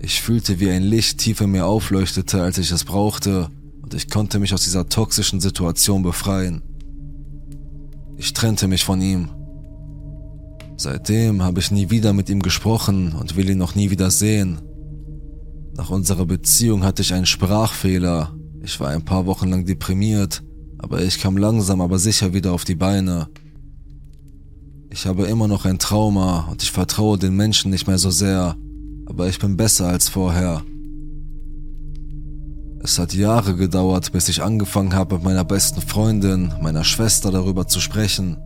[0.00, 3.50] Ich fühlte, wie ein Licht tief in mir aufleuchtete, als ich es brauchte,
[3.82, 6.62] und ich konnte mich aus dieser toxischen Situation befreien.
[8.16, 9.28] Ich trennte mich von ihm.
[10.76, 14.60] Seitdem habe ich nie wieder mit ihm gesprochen und will ihn noch nie wieder sehen.
[15.76, 18.34] Nach unserer Beziehung hatte ich einen Sprachfehler.
[18.62, 20.42] Ich war ein paar Wochen lang deprimiert,
[20.82, 23.28] aber ich kam langsam aber sicher wieder auf die Beine.
[24.90, 28.56] Ich habe immer noch ein Trauma und ich vertraue den Menschen nicht mehr so sehr,
[29.06, 30.62] aber ich bin besser als vorher.
[32.82, 37.68] Es hat Jahre gedauert, bis ich angefangen habe, mit meiner besten Freundin, meiner Schwester darüber
[37.68, 38.36] zu sprechen.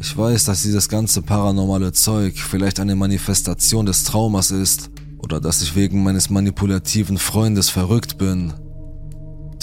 [0.00, 5.62] Ich weiß, dass dieses ganze paranormale Zeug vielleicht eine Manifestation des Traumas ist oder dass
[5.62, 8.52] ich wegen meines manipulativen Freundes verrückt bin.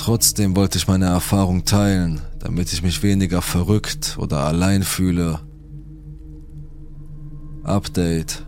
[0.04, 5.42] Trotzdem wollte ich meine Erfahrung teilen, damit ich mich weniger verrückt oder allein fühle.
[7.62, 8.44] Update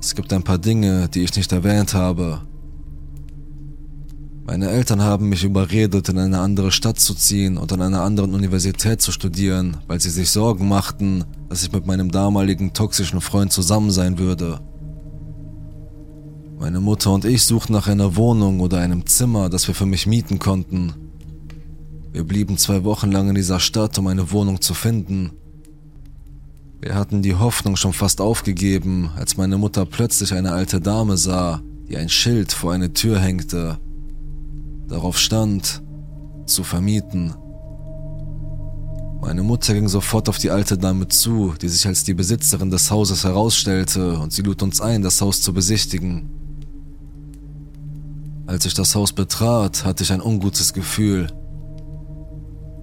[0.00, 2.40] es gibt ein paar Dinge, die ich nicht erwähnt habe.
[4.44, 8.34] Meine Eltern haben mich überredet, in eine andere Stadt zu ziehen und an einer anderen
[8.34, 13.52] Universität zu studieren, weil sie sich Sorgen machten, dass ich mit meinem damaligen toxischen Freund
[13.52, 14.58] zusammen sein würde.
[16.58, 20.06] Meine Mutter und ich suchten nach einer Wohnung oder einem Zimmer, das wir für mich
[20.06, 20.94] mieten konnten.
[22.12, 25.32] Wir blieben zwei Wochen lang in dieser Stadt, um eine Wohnung zu finden.
[26.80, 31.60] Wir hatten die Hoffnung schon fast aufgegeben, als meine Mutter plötzlich eine alte Dame sah,
[31.88, 33.78] die ein Schild vor eine Tür hängte.
[34.88, 35.82] Darauf stand,
[36.46, 37.34] zu vermieten.
[39.20, 42.90] Meine Mutter ging sofort auf die alte Dame zu, die sich als die Besitzerin des
[42.90, 46.35] Hauses herausstellte, und sie lud uns ein, das Haus zu besichtigen.
[48.46, 51.26] Als ich das Haus betrat, hatte ich ein ungutes Gefühl.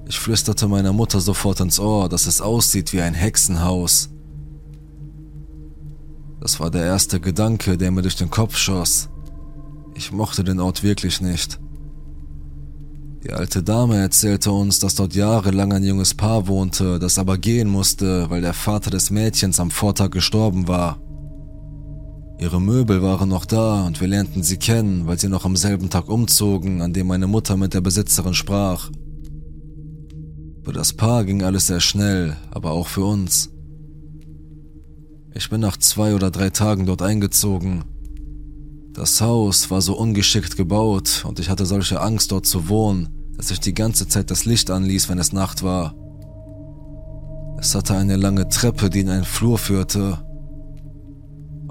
[0.08, 4.10] Ich flüsterte meiner Mutter sofort ins Ohr, dass es aussieht wie ein Hexenhaus.
[6.41, 9.10] Das war der erste Gedanke, der mir durch den Kopf schoss.
[9.95, 11.60] Ich mochte den Ort wirklich nicht.
[13.23, 17.69] Die alte Dame erzählte uns, dass dort jahrelang ein junges Paar wohnte, das aber gehen
[17.69, 20.99] musste, weil der Vater des Mädchens am Vortag gestorben war.
[22.43, 25.89] Ihre Möbel waren noch da und wir lernten sie kennen, weil sie noch am selben
[25.89, 28.91] Tag umzogen, an dem meine Mutter mit der Besitzerin sprach.
[30.62, 33.49] Für das Paar ging alles sehr schnell, aber auch für uns.
[35.34, 37.86] Ich bin nach zwei oder drei Tagen dort eingezogen.
[38.91, 43.51] Das Haus war so ungeschickt gebaut und ich hatte solche Angst dort zu wohnen, dass
[43.51, 45.95] ich die ganze Zeit das Licht anließ, wenn es Nacht war.
[47.58, 50.33] Es hatte eine lange Treppe, die in einen Flur führte.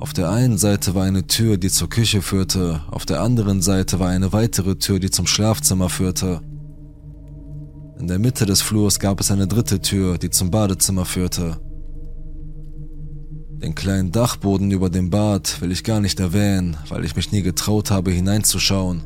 [0.02, 4.00] Auf der einen Seite war eine Tür, die zur Küche führte, auf der anderen Seite
[4.00, 6.40] war eine weitere Tür, die zum Schlafzimmer führte.
[8.00, 11.60] In der Mitte des Flurs gab es eine dritte Tür, die zum Badezimmer führte.
[13.62, 17.42] Den kleinen Dachboden über dem Bad will ich gar nicht erwähnen, weil ich mich nie
[17.42, 19.04] getraut habe hineinzuschauen.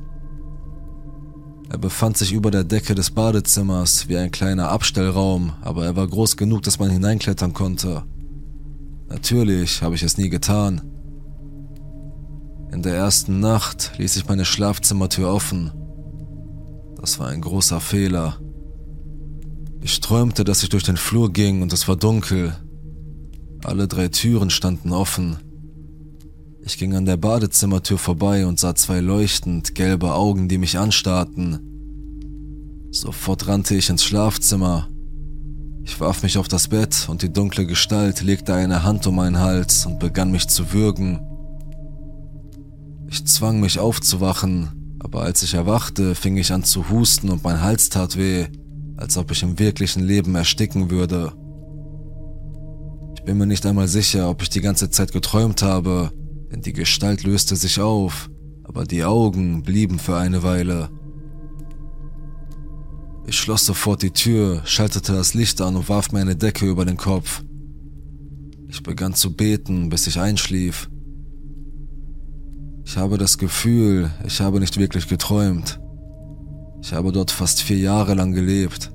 [1.68, 6.08] Er befand sich über der Decke des Badezimmers wie ein kleiner Abstellraum, aber er war
[6.08, 8.04] groß genug, dass man hineinklettern konnte.
[9.08, 10.82] Natürlich habe ich es nie getan.
[12.72, 15.72] In der ersten Nacht ließ ich meine Schlafzimmertür offen.
[17.00, 18.38] Das war ein großer Fehler.
[19.80, 22.56] Ich träumte, dass ich durch den Flur ging und es war dunkel.
[23.64, 25.38] Alle drei Türen standen offen.
[26.64, 31.60] Ich ging an der Badezimmertür vorbei und sah zwei leuchtend gelbe Augen, die mich anstarrten.
[32.90, 34.88] Sofort rannte ich ins Schlafzimmer.
[35.86, 39.38] Ich warf mich auf das Bett und die dunkle Gestalt legte eine Hand um meinen
[39.38, 41.20] Hals und begann mich zu würgen.
[43.08, 47.62] Ich zwang mich aufzuwachen, aber als ich erwachte, fing ich an zu husten und mein
[47.62, 48.48] Hals tat weh
[48.96, 51.32] als ob ich im wirklichen Leben ersticken würde.
[53.14, 56.10] Ich bin mir nicht einmal sicher, ob ich die ganze Zeit geträumt habe,
[56.50, 58.28] denn die Gestalt löste sich auf,
[58.64, 60.90] aber die Augen blieben für eine Weile.
[63.28, 66.84] Ich schloss sofort die Tür, schaltete das Licht an und warf mir eine Decke über
[66.84, 67.42] den Kopf.
[68.68, 70.88] Ich begann zu beten, bis ich einschlief.
[72.84, 75.80] Ich habe das Gefühl, ich habe nicht wirklich geträumt.
[76.82, 78.92] Ich habe dort fast vier Jahre lang gelebt.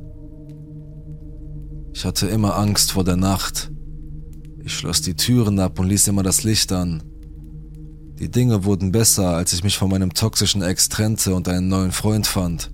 [1.94, 3.70] Ich hatte immer Angst vor der Nacht.
[4.63, 7.04] Ich schloss die Türen ab und ließ immer das Licht an.
[8.17, 11.91] Die Dinge wurden besser, als ich mich von meinem toxischen Ex trennte und einen neuen
[11.91, 12.72] Freund fand.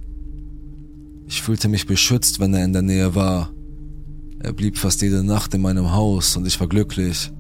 [1.29, 3.51] Ich fühlte mich beschützt, wenn er in der Nähe war.
[4.39, 7.31] Er blieb fast jede Nacht in meinem Haus und ich war glücklich.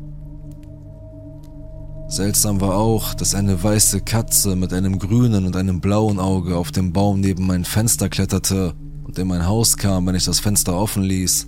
[2.09, 6.71] Seltsam war auch, dass eine weiße Katze mit einem grünen und einem blauen Auge auf
[6.71, 8.73] dem Baum neben mein Fenster kletterte
[9.05, 11.47] und in mein Haus kam, wenn ich das Fenster offen ließ.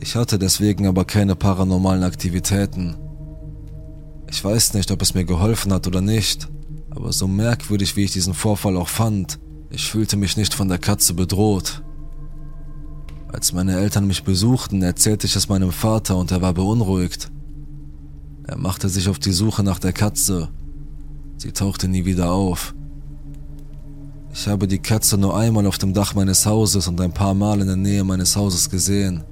[0.00, 2.96] Ich hatte deswegen aber keine paranormalen Aktivitäten.
[4.30, 6.48] Ich weiß nicht, ob es mir geholfen hat oder nicht,
[6.90, 9.38] aber so merkwürdig wie ich diesen Vorfall auch fand,
[9.70, 11.82] ich fühlte mich nicht von der Katze bedroht.
[13.30, 17.30] Als meine Eltern mich besuchten, erzählte ich es meinem Vater und er war beunruhigt.
[18.44, 20.48] Er machte sich auf die Suche nach der Katze.
[21.36, 22.74] Sie tauchte nie wieder auf.
[24.32, 27.60] Ich habe die Katze nur einmal auf dem Dach meines Hauses und ein paar Mal
[27.60, 29.24] in der Nähe meines Hauses gesehen.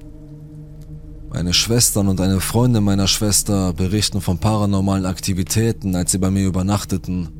[1.29, 6.45] Meine Schwestern und eine Freundin meiner Schwester berichten von paranormalen Aktivitäten, als sie bei mir
[6.45, 7.36] übernachteten.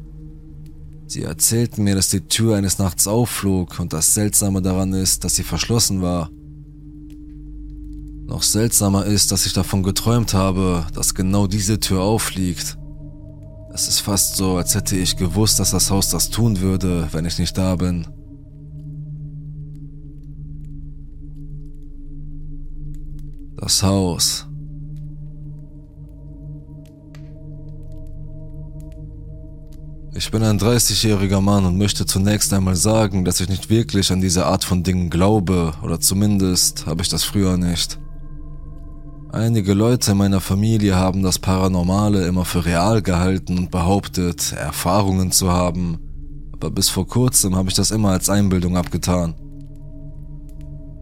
[1.07, 5.35] Sie erzählten mir, dass die Tür eines Nachts aufflog und das Seltsame daran ist, dass
[5.35, 6.29] sie verschlossen war.
[8.25, 12.77] Noch seltsamer ist, dass ich davon geträumt habe, dass genau diese Tür auffliegt.
[13.73, 17.23] Es ist fast so, als hätte ich gewusst, dass das Haus das tun würde, wenn
[17.23, 18.05] ich nicht da bin.
[23.55, 24.45] Das Haus.
[30.17, 34.19] Ich bin ein 30-jähriger Mann und möchte zunächst einmal sagen, dass ich nicht wirklich an
[34.19, 37.99] diese Art von Dingen glaube, oder zumindest habe ich das früher nicht.
[39.31, 45.31] Einige Leute in meiner Familie haben das Paranormale immer für real gehalten und behauptet, Erfahrungen
[45.31, 45.99] zu haben,
[46.51, 49.35] aber bis vor kurzem habe ich das immer als Einbildung abgetan.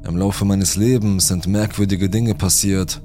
[0.05, 3.01] Im Laufe meines Lebens sind merkwürdige Dinge passiert,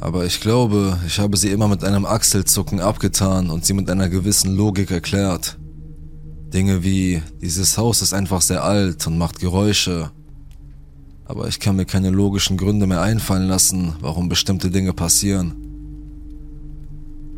[0.00, 4.08] aber ich glaube, ich habe sie immer mit einem Achselzucken abgetan und sie mit einer
[4.08, 5.58] gewissen Logik erklärt.
[6.52, 10.10] Dinge wie, dieses Haus ist einfach sehr alt und macht Geräusche.
[11.24, 15.56] Aber ich kann mir keine logischen Gründe mehr einfallen lassen, warum bestimmte Dinge passieren.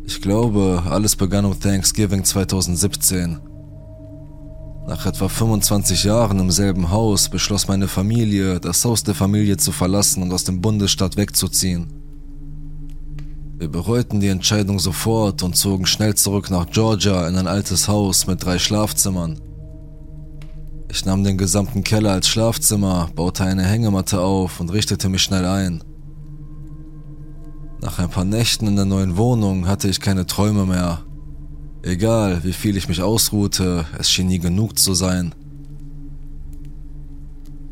[0.05, 3.39] Ich glaube, alles begann um Thanksgiving 2017.
[4.87, 9.71] Nach etwa 25 Jahren im selben Haus beschloss meine Familie, das Haus der Familie zu
[9.71, 12.00] verlassen und aus dem Bundesstaat wegzuziehen.
[13.61, 18.25] Wir bereuten die Entscheidung sofort und zogen schnell zurück nach Georgia in ein altes Haus
[18.25, 19.39] mit drei Schlafzimmern.
[20.89, 25.45] Ich nahm den gesamten Keller als Schlafzimmer, baute eine Hängematte auf und richtete mich schnell
[25.45, 25.83] ein.
[27.83, 31.03] Nach ein paar Nächten in der neuen Wohnung hatte ich keine Träume mehr
[31.83, 35.35] Egal, wie viel ich mich ausruhte, es schien nie genug zu sein.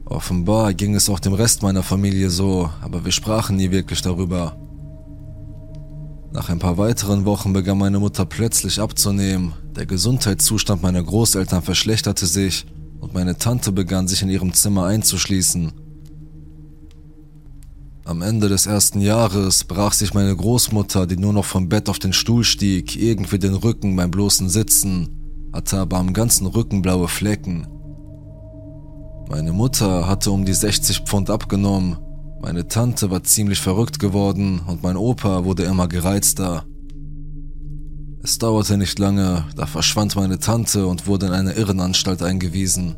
[0.06, 4.69] Offenbar ging es auch dem Rest meiner Familie so, aber wir sprachen nie wirklich darüber.
[6.32, 12.28] Nach ein paar weiteren Wochen begann meine Mutter plötzlich abzunehmen, der Gesundheitszustand meiner Großeltern verschlechterte
[12.28, 12.68] sich
[13.00, 15.72] und meine Tante begann sich in ihrem Zimmer einzuschließen.
[18.06, 22.00] Am Ende des ersten Jahres brach sich meine Großmutter, die nur noch vom Bett auf
[22.00, 27.08] den Stuhl stieg, irgendwie den Rücken beim bloßen Sitzen, hatte aber am ganzen Rücken blaue
[27.08, 27.68] Flecken.
[29.30, 31.98] Meine Mutter hatte um die 60 Pfund abgenommen,
[32.42, 36.66] meine Tante war ziemlich verrückt geworden und mein Opa wurde immer gereizter.
[38.22, 42.96] Es dauerte nicht lange, da verschwand meine Tante und wurde in eine Irrenanstalt eingewiesen.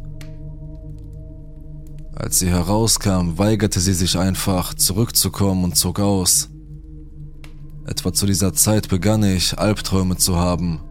[2.16, 6.50] Als sie herauskam, weigerte sie sich einfach, zurückzukommen und zog aus.
[7.86, 10.82] Etwa zu dieser Zeit begann ich, Albträume zu haben.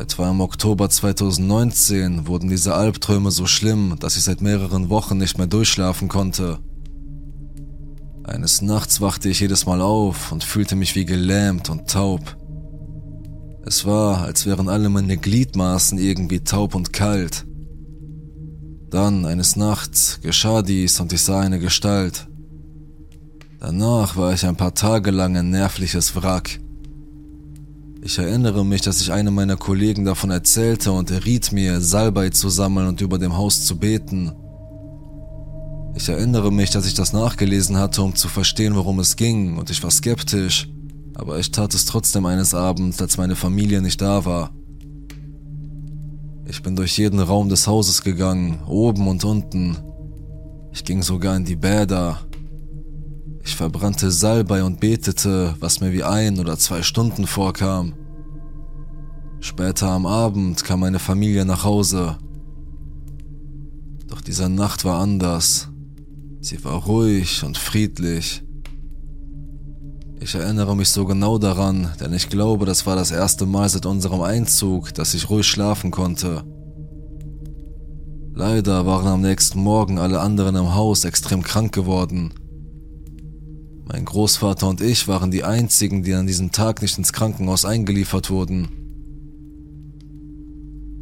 [0.00, 5.36] Etwa im Oktober 2019 wurden diese Albträume so schlimm, dass ich seit mehreren Wochen nicht
[5.36, 6.58] mehr durchschlafen konnte.
[8.24, 12.34] Eines Nachts wachte ich jedes Mal auf und fühlte mich wie gelähmt und taub.
[13.66, 17.44] Es war, als wären alle meine Gliedmaßen irgendwie taub und kalt.
[18.88, 22.26] Dann, eines Nachts, geschah dies und ich sah eine Gestalt.
[23.58, 26.58] Danach war ich ein paar Tage lang ein nervliches Wrack.
[28.02, 32.30] Ich erinnere mich, dass ich einem meiner Kollegen davon erzählte und er riet mir, Salbei
[32.30, 34.32] zu sammeln und über dem Haus zu beten.
[35.94, 39.68] Ich erinnere mich, dass ich das nachgelesen hatte, um zu verstehen, worum es ging, und
[39.68, 40.70] ich war skeptisch,
[41.14, 44.50] aber ich tat es trotzdem eines Abends, als meine Familie nicht da war.
[46.46, 49.76] Ich bin durch jeden Raum des Hauses gegangen, oben und unten.
[50.72, 52.20] Ich ging sogar in die Bäder.
[53.42, 57.94] Ich verbrannte Salbei und betete, was mir wie ein oder zwei Stunden vorkam.
[59.40, 62.18] Später am Abend kam meine Familie nach Hause.
[64.06, 65.68] Doch diese Nacht war anders.
[66.40, 68.42] Sie war ruhig und friedlich.
[70.22, 73.86] Ich erinnere mich so genau daran, denn ich glaube, das war das erste Mal seit
[73.86, 76.44] unserem Einzug, dass ich ruhig schlafen konnte.
[78.34, 82.34] Leider waren am nächsten Morgen alle anderen im Haus extrem krank geworden.
[83.92, 88.30] Mein Großvater und ich waren die einzigen, die an diesem Tag nicht ins Krankenhaus eingeliefert
[88.30, 88.68] wurden.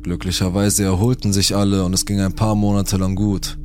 [0.03, 3.59] Glücklicherweise erholten sich alle und es ging ein paar Monate lang gut.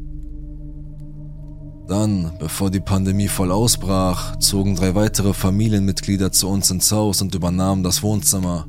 [1.87, 7.33] Dann, bevor die Pandemie voll ausbrach, zogen drei weitere Familienmitglieder zu uns ins Haus und
[7.33, 8.67] übernahmen das Wohnzimmer.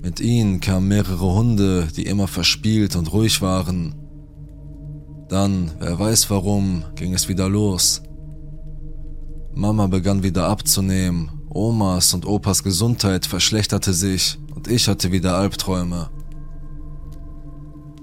[0.00, 3.96] Mit ihnen kamen mehrere Hunde, die immer verspielt und ruhig waren.
[5.28, 8.02] Dann, wer weiß warum, ging es wieder los.
[9.54, 16.08] Mama begann wieder abzunehmen, Omas und Opas Gesundheit verschlechterte sich und ich hatte wieder Albträume.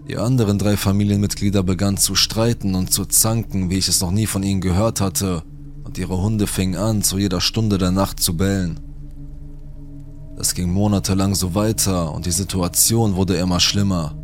[0.07, 4.25] Die anderen drei Familienmitglieder begannen zu streiten und zu zanken, wie ich es noch nie
[4.25, 5.43] von ihnen gehört hatte,
[5.83, 8.79] und ihre Hunde fingen an, zu jeder Stunde der Nacht zu bellen.
[10.37, 14.15] Das ging monatelang so weiter und die Situation wurde immer schlimmer.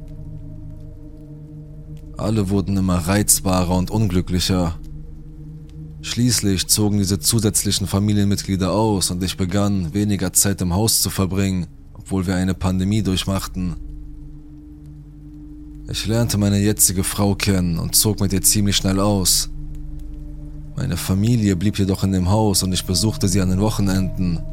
[2.18, 4.76] Alle wurden immer reizbarer und unglücklicher.
[6.06, 11.66] Schließlich zogen diese zusätzlichen Familienmitglieder aus und ich begann, weniger Zeit im Haus zu verbringen,
[11.96, 13.76] obwohl wir eine Pandemie durchmachten.
[15.90, 19.50] Ich lernte meine jetzige Frau kennen und zog mit ihr ziemlich schnell aus.
[20.76, 24.44] Meine Familie blieb jedoch in dem Haus und ich besuchte sie an den Wochenenden.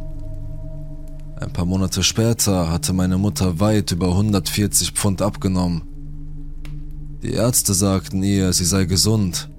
[1.38, 5.82] Ein paar Monate später hatte meine Mutter weit über 140 Pfund abgenommen.
[7.22, 9.50] Die Ärzte sagten ihr, sie sei gesund.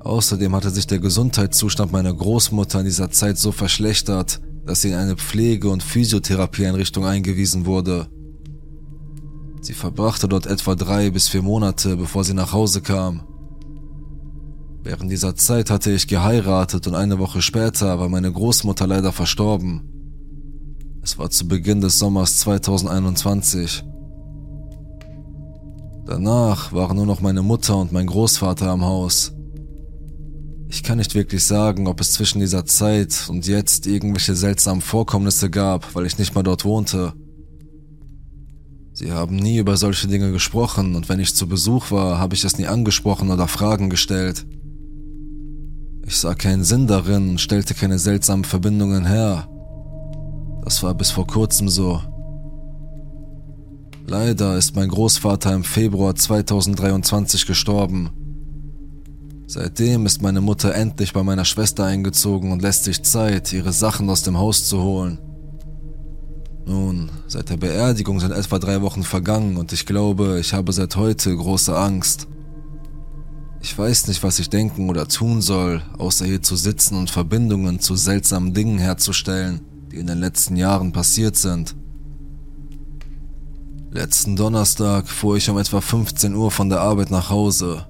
[0.00, 4.94] Außerdem hatte sich der Gesundheitszustand meiner Großmutter in dieser Zeit so verschlechtert, dass sie in
[4.94, 8.08] eine Pflege- und Physiotherapieeinrichtung eingewiesen wurde.
[9.60, 13.22] Sie verbrachte dort etwa drei bis vier Monate, bevor sie nach Hause kam.
[14.82, 19.82] Während dieser Zeit hatte ich geheiratet und eine Woche später war meine Großmutter leider verstorben.
[21.02, 23.84] Es war zu Beginn des Sommers 2021.
[26.06, 29.34] Danach waren nur noch meine Mutter und mein Großvater am Haus.
[30.72, 35.50] Ich kann nicht wirklich sagen, ob es zwischen dieser Zeit und jetzt irgendwelche seltsamen Vorkommnisse
[35.50, 37.12] gab, weil ich nicht mal dort wohnte.
[38.92, 42.44] Sie haben nie über solche Dinge gesprochen und wenn ich zu Besuch war, habe ich
[42.44, 44.46] es nie angesprochen oder Fragen gestellt.
[46.06, 49.48] Ich sah keinen Sinn darin und stellte keine seltsamen Verbindungen her.
[50.62, 52.00] Das war bis vor kurzem so.
[54.06, 58.10] Leider ist mein Großvater im Februar 2023 gestorben.
[59.52, 64.08] Seitdem ist meine Mutter endlich bei meiner Schwester eingezogen und lässt sich Zeit, ihre Sachen
[64.08, 65.18] aus dem Haus zu holen.
[66.66, 70.94] Nun, seit der Beerdigung sind etwa drei Wochen vergangen und ich glaube, ich habe seit
[70.94, 72.28] heute große Angst.
[73.60, 77.80] Ich weiß nicht, was ich denken oder tun soll, außer hier zu sitzen und Verbindungen
[77.80, 81.74] zu seltsamen Dingen herzustellen, die in den letzten Jahren passiert sind.
[83.90, 87.88] Letzten Donnerstag fuhr ich um etwa 15 Uhr von der Arbeit nach Hause.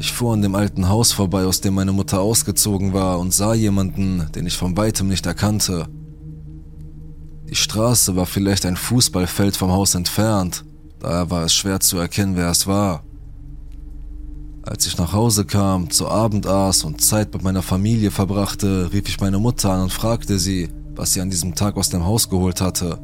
[0.00, 3.52] Ich fuhr an dem alten Haus vorbei, aus dem meine Mutter ausgezogen war und sah
[3.52, 5.88] jemanden, den ich von weitem nicht erkannte.
[7.50, 10.64] Die Straße war vielleicht ein Fußballfeld vom Haus entfernt,
[11.00, 13.04] daher war es schwer zu erkennen, wer es war.
[14.62, 19.06] Als ich nach Hause kam, zu Abend aß und Zeit mit meiner Familie verbrachte, rief
[19.06, 22.30] ich meine Mutter an und fragte sie, was sie an diesem Tag aus dem Haus
[22.30, 22.98] geholt hatte.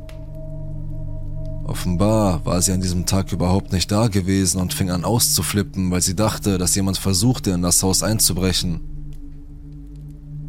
[1.67, 6.01] Offenbar war sie an diesem Tag überhaupt nicht da gewesen und fing an auszuflippen, weil
[6.01, 8.83] sie dachte, dass jemand versuchte, in das Haus einzubrechen.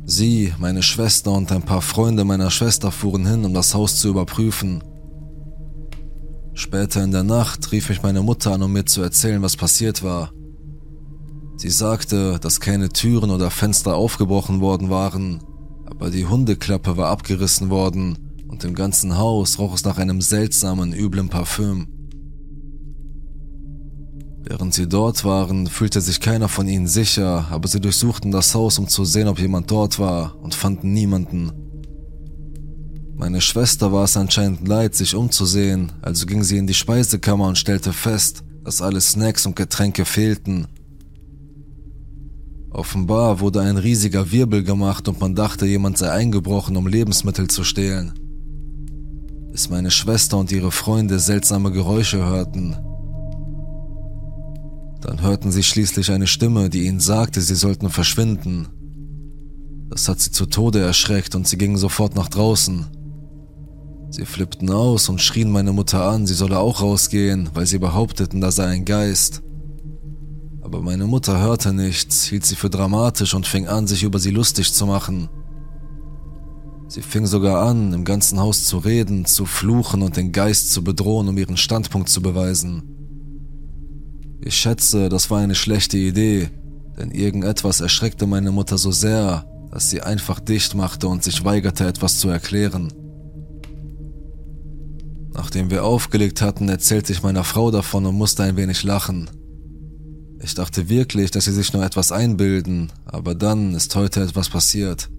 [0.06, 4.10] Sie, meine Schwester und ein paar Freunde meiner Schwester fuhren hin, um das Haus zu
[4.10, 4.84] überprüfen.
[6.54, 10.04] Später in der Nacht rief mich meine Mutter an, um mir zu erzählen, was passiert
[10.04, 10.32] war.
[11.56, 15.42] Sie sagte, dass keine Türen oder Fenster aufgebrochen worden waren,
[15.88, 20.94] aber die Hundeklappe war abgerissen worden und im ganzen Haus roch es nach einem seltsamen,
[20.94, 21.88] üblen Parfüm.
[24.50, 28.80] Während sie dort waren, fühlte sich keiner von ihnen sicher, aber sie durchsuchten das Haus,
[28.80, 31.52] um zu sehen, ob jemand dort war, und fanden niemanden.
[33.18, 37.58] Meine Schwester war es anscheinend leid, sich umzusehen, also ging sie in die Speisekammer und
[37.58, 40.68] stellte fest, dass alle Snacks und Getränke fehlten.
[42.70, 47.64] Offenbar wurde ein riesiger Wirbel gemacht und man dachte, jemand sei eingebrochen, um Lebensmittel zu
[47.64, 48.27] stehlen.
[49.58, 52.76] Bis meine Schwester und ihre Freunde seltsame Geräusche hörten,
[55.02, 58.68] Dann hörten sie schließlich eine Stimme, die ihnen sagte, sie sollten verschwinden.
[59.90, 62.86] Das hat sie zu Tode erschreckt und sie gingen sofort nach draußen.
[64.12, 68.42] Sie flippten aus und schrien meine Mutter an, sie solle auch rausgehen, weil sie behaupteten,
[68.42, 69.42] da sei ein Geist.
[70.62, 74.30] Aber meine Mutter hörte nichts, hielt sie für dramatisch und fing an, sich über sie
[74.30, 75.30] lustig zu machen.
[76.90, 80.84] Sie fing sogar an, im ganzen Haus zu reden, zu fluchen und den Geist zu
[80.84, 82.84] bedrohen, um ihren Standpunkt zu beweisen.
[84.42, 86.50] Ich schätze, das war eine schlechte Idee,
[86.98, 91.86] denn irgendetwas erschreckte meine Mutter so sehr, dass sie einfach dicht machte und sich weigerte,
[91.86, 92.94] etwas zu erklären.
[95.34, 99.30] Nachdem wir aufgelegt hatten, erzählte ich meiner Frau davon und musste ein wenig lachen.
[100.42, 105.10] Ich dachte wirklich, dass sie sich nur etwas einbilden, aber dann ist heute etwas passiert.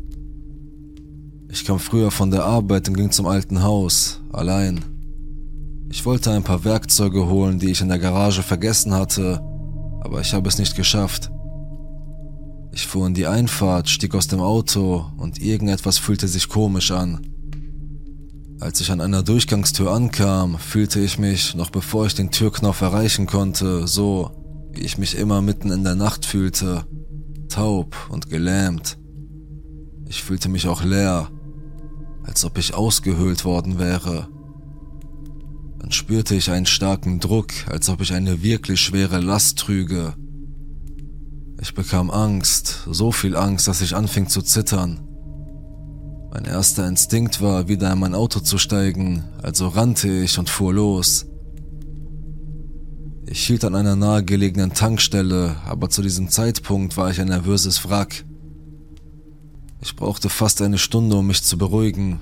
[1.51, 4.84] Ich kam früher von der Arbeit und ging zum alten Haus, allein.
[5.88, 9.40] Ich wollte ein paar Werkzeuge holen, die ich in der Garage vergessen hatte,
[10.03, 11.30] aber ich habe es nicht geschafft.
[12.72, 17.26] Ich fuhr in die Einfahrt, stieg aus dem Auto und irgendetwas fühlte sich komisch an.
[18.61, 23.26] Als ich an einer Durchgangstür ankam, fühlte ich mich, noch bevor ich den Türknopf erreichen
[23.26, 24.30] konnte, so,
[24.72, 26.84] wie ich mich immer mitten in der Nacht fühlte,
[27.49, 28.99] taub und gelähmt.
[30.07, 31.30] Ich fühlte mich auch leer,
[32.29, 34.29] als ob ich ausgehöhlt worden wäre.
[35.79, 40.14] Dann spürte ich einen starken Druck, als ob ich eine wirklich schwere Last trüge.
[41.61, 45.01] Ich bekam Angst, so viel Angst, dass ich anfing zu zittern.
[46.31, 50.74] Mein erster Instinkt war, wieder in mein Auto zu steigen, also rannte ich und fuhr
[50.74, 51.26] los.
[53.24, 58.24] Ich hielt an einer nahegelegenen Tankstelle, aber zu diesem Zeitpunkt war ich ein nervöses Wrack.
[59.81, 62.20] Ich brauchte fast eine Stunde, um mich zu beruhigen.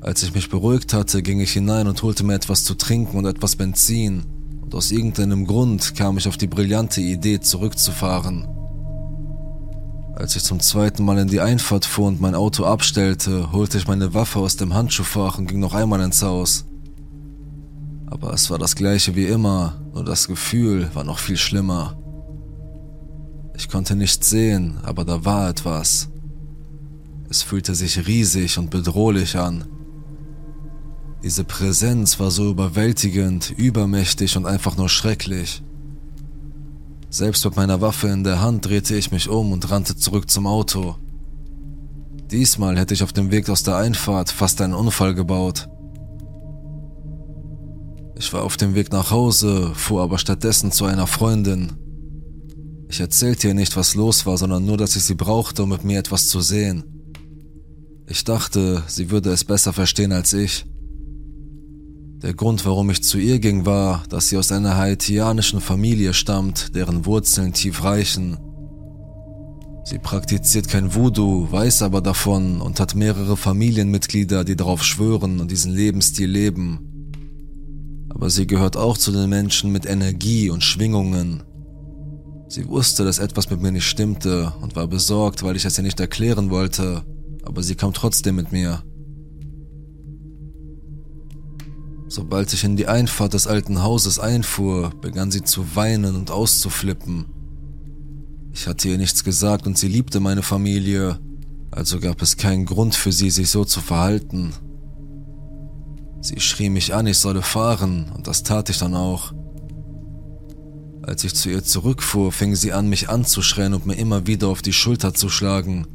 [0.00, 3.26] Als ich mich beruhigt hatte, ging ich hinein und holte mir etwas zu trinken und
[3.26, 4.24] etwas Benzin,
[4.62, 8.48] und aus irgendeinem Grund kam ich auf die brillante Idee, zurückzufahren.
[10.14, 13.86] Als ich zum zweiten Mal in die Einfahrt fuhr und mein Auto abstellte, holte ich
[13.86, 16.64] meine Waffe aus dem Handschuhfach und ging noch einmal ins Haus.
[18.06, 21.98] Aber es war das gleiche wie immer, nur das Gefühl war noch viel schlimmer.
[23.56, 26.08] Ich konnte nichts sehen, aber da war etwas.
[27.30, 29.64] Es fühlte sich riesig und bedrohlich an.
[31.22, 35.62] Diese Präsenz war so überwältigend, übermächtig und einfach nur schrecklich.
[37.08, 40.46] Selbst mit meiner Waffe in der Hand drehte ich mich um und rannte zurück zum
[40.46, 40.96] Auto.
[42.30, 45.68] Diesmal hätte ich auf dem Weg aus der Einfahrt fast einen Unfall gebaut.
[48.18, 51.72] Ich war auf dem Weg nach Hause, fuhr aber stattdessen zu einer Freundin,
[52.88, 55.84] ich erzählte ihr nicht, was los war, sondern nur, dass ich sie brauchte, um mit
[55.84, 56.84] mir etwas zu sehen.
[58.08, 60.66] Ich dachte, sie würde es besser verstehen als ich.
[62.22, 66.74] Der Grund, warum ich zu ihr ging, war, dass sie aus einer haitianischen Familie stammt,
[66.74, 68.38] deren Wurzeln tief reichen.
[69.84, 75.50] Sie praktiziert kein Voodoo, weiß aber davon und hat mehrere Familienmitglieder, die darauf schwören und
[75.50, 77.12] diesen Lebensstil leben.
[78.08, 81.42] Aber sie gehört auch zu den Menschen mit Energie und Schwingungen,
[82.48, 85.84] Sie wusste, dass etwas mit mir nicht stimmte und war besorgt, weil ich es ihr
[85.84, 87.04] nicht erklären wollte,
[87.42, 88.82] aber sie kam trotzdem mit mir.
[92.08, 97.26] Sobald ich in die Einfahrt des alten Hauses einfuhr, begann sie zu weinen und auszuflippen.
[98.52, 101.18] Ich hatte ihr nichts gesagt und sie liebte meine Familie,
[101.72, 104.52] also gab es keinen Grund für sie, sich so zu verhalten.
[106.20, 109.34] Sie schrie mich an, ich solle fahren, und das tat ich dann auch.
[111.06, 114.60] Als ich zu ihr zurückfuhr, fing sie an, mich anzuschreien und mir immer wieder auf
[114.60, 115.86] die Schulter zu schlagen.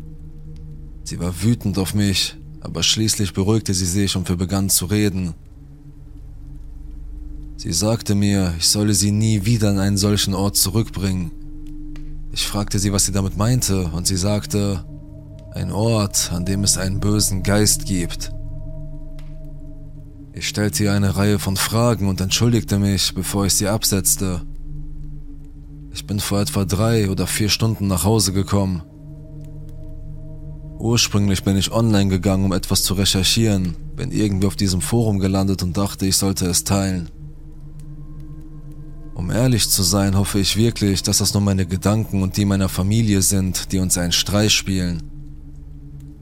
[1.03, 5.33] Sie war wütend auf mich, aber schließlich beruhigte sie sich und wir begannen zu reden.
[7.57, 11.31] Sie sagte mir, ich solle sie nie wieder an einen solchen Ort zurückbringen.
[12.31, 14.85] Ich fragte sie, was sie damit meinte, und sie sagte,
[15.53, 18.31] ein Ort, an dem es einen bösen Geist gibt.
[20.31, 24.43] Ich stellte ihr eine Reihe von Fragen und entschuldigte mich, bevor ich sie absetzte.
[25.93, 28.83] Ich bin vor etwa drei oder vier Stunden nach Hause gekommen.
[30.79, 35.61] Ursprünglich bin ich online gegangen, um etwas zu recherchieren, bin irgendwie auf diesem Forum gelandet
[35.63, 37.09] und dachte, ich sollte es teilen.
[39.13, 42.69] Um ehrlich zu sein, hoffe ich wirklich, dass das nur meine Gedanken und die meiner
[42.69, 45.03] Familie sind, die uns einen Streich spielen.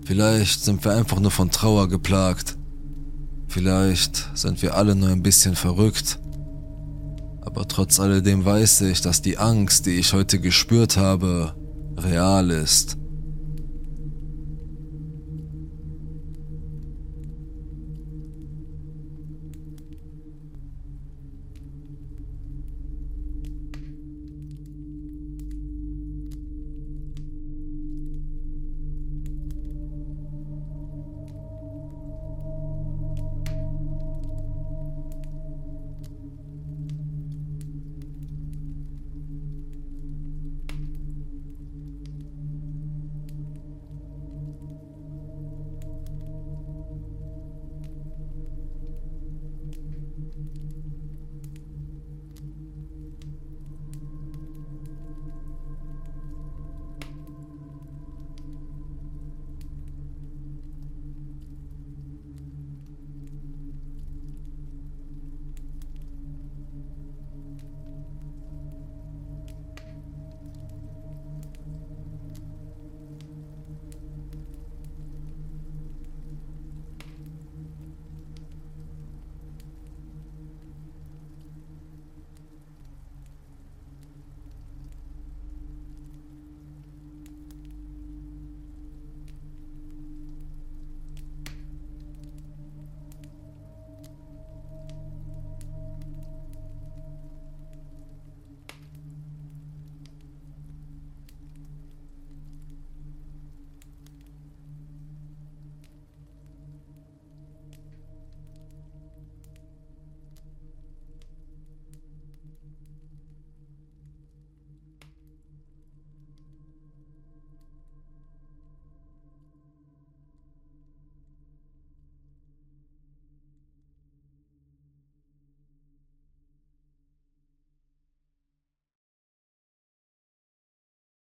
[0.03, 2.57] Vielleicht sind wir einfach nur von Trauer geplagt.
[3.47, 6.19] Vielleicht sind wir alle nur ein bisschen verrückt
[7.49, 11.55] aber trotz alledem weiß ich, dass die Angst, die ich heute gespürt habe,
[11.97, 12.98] real ist.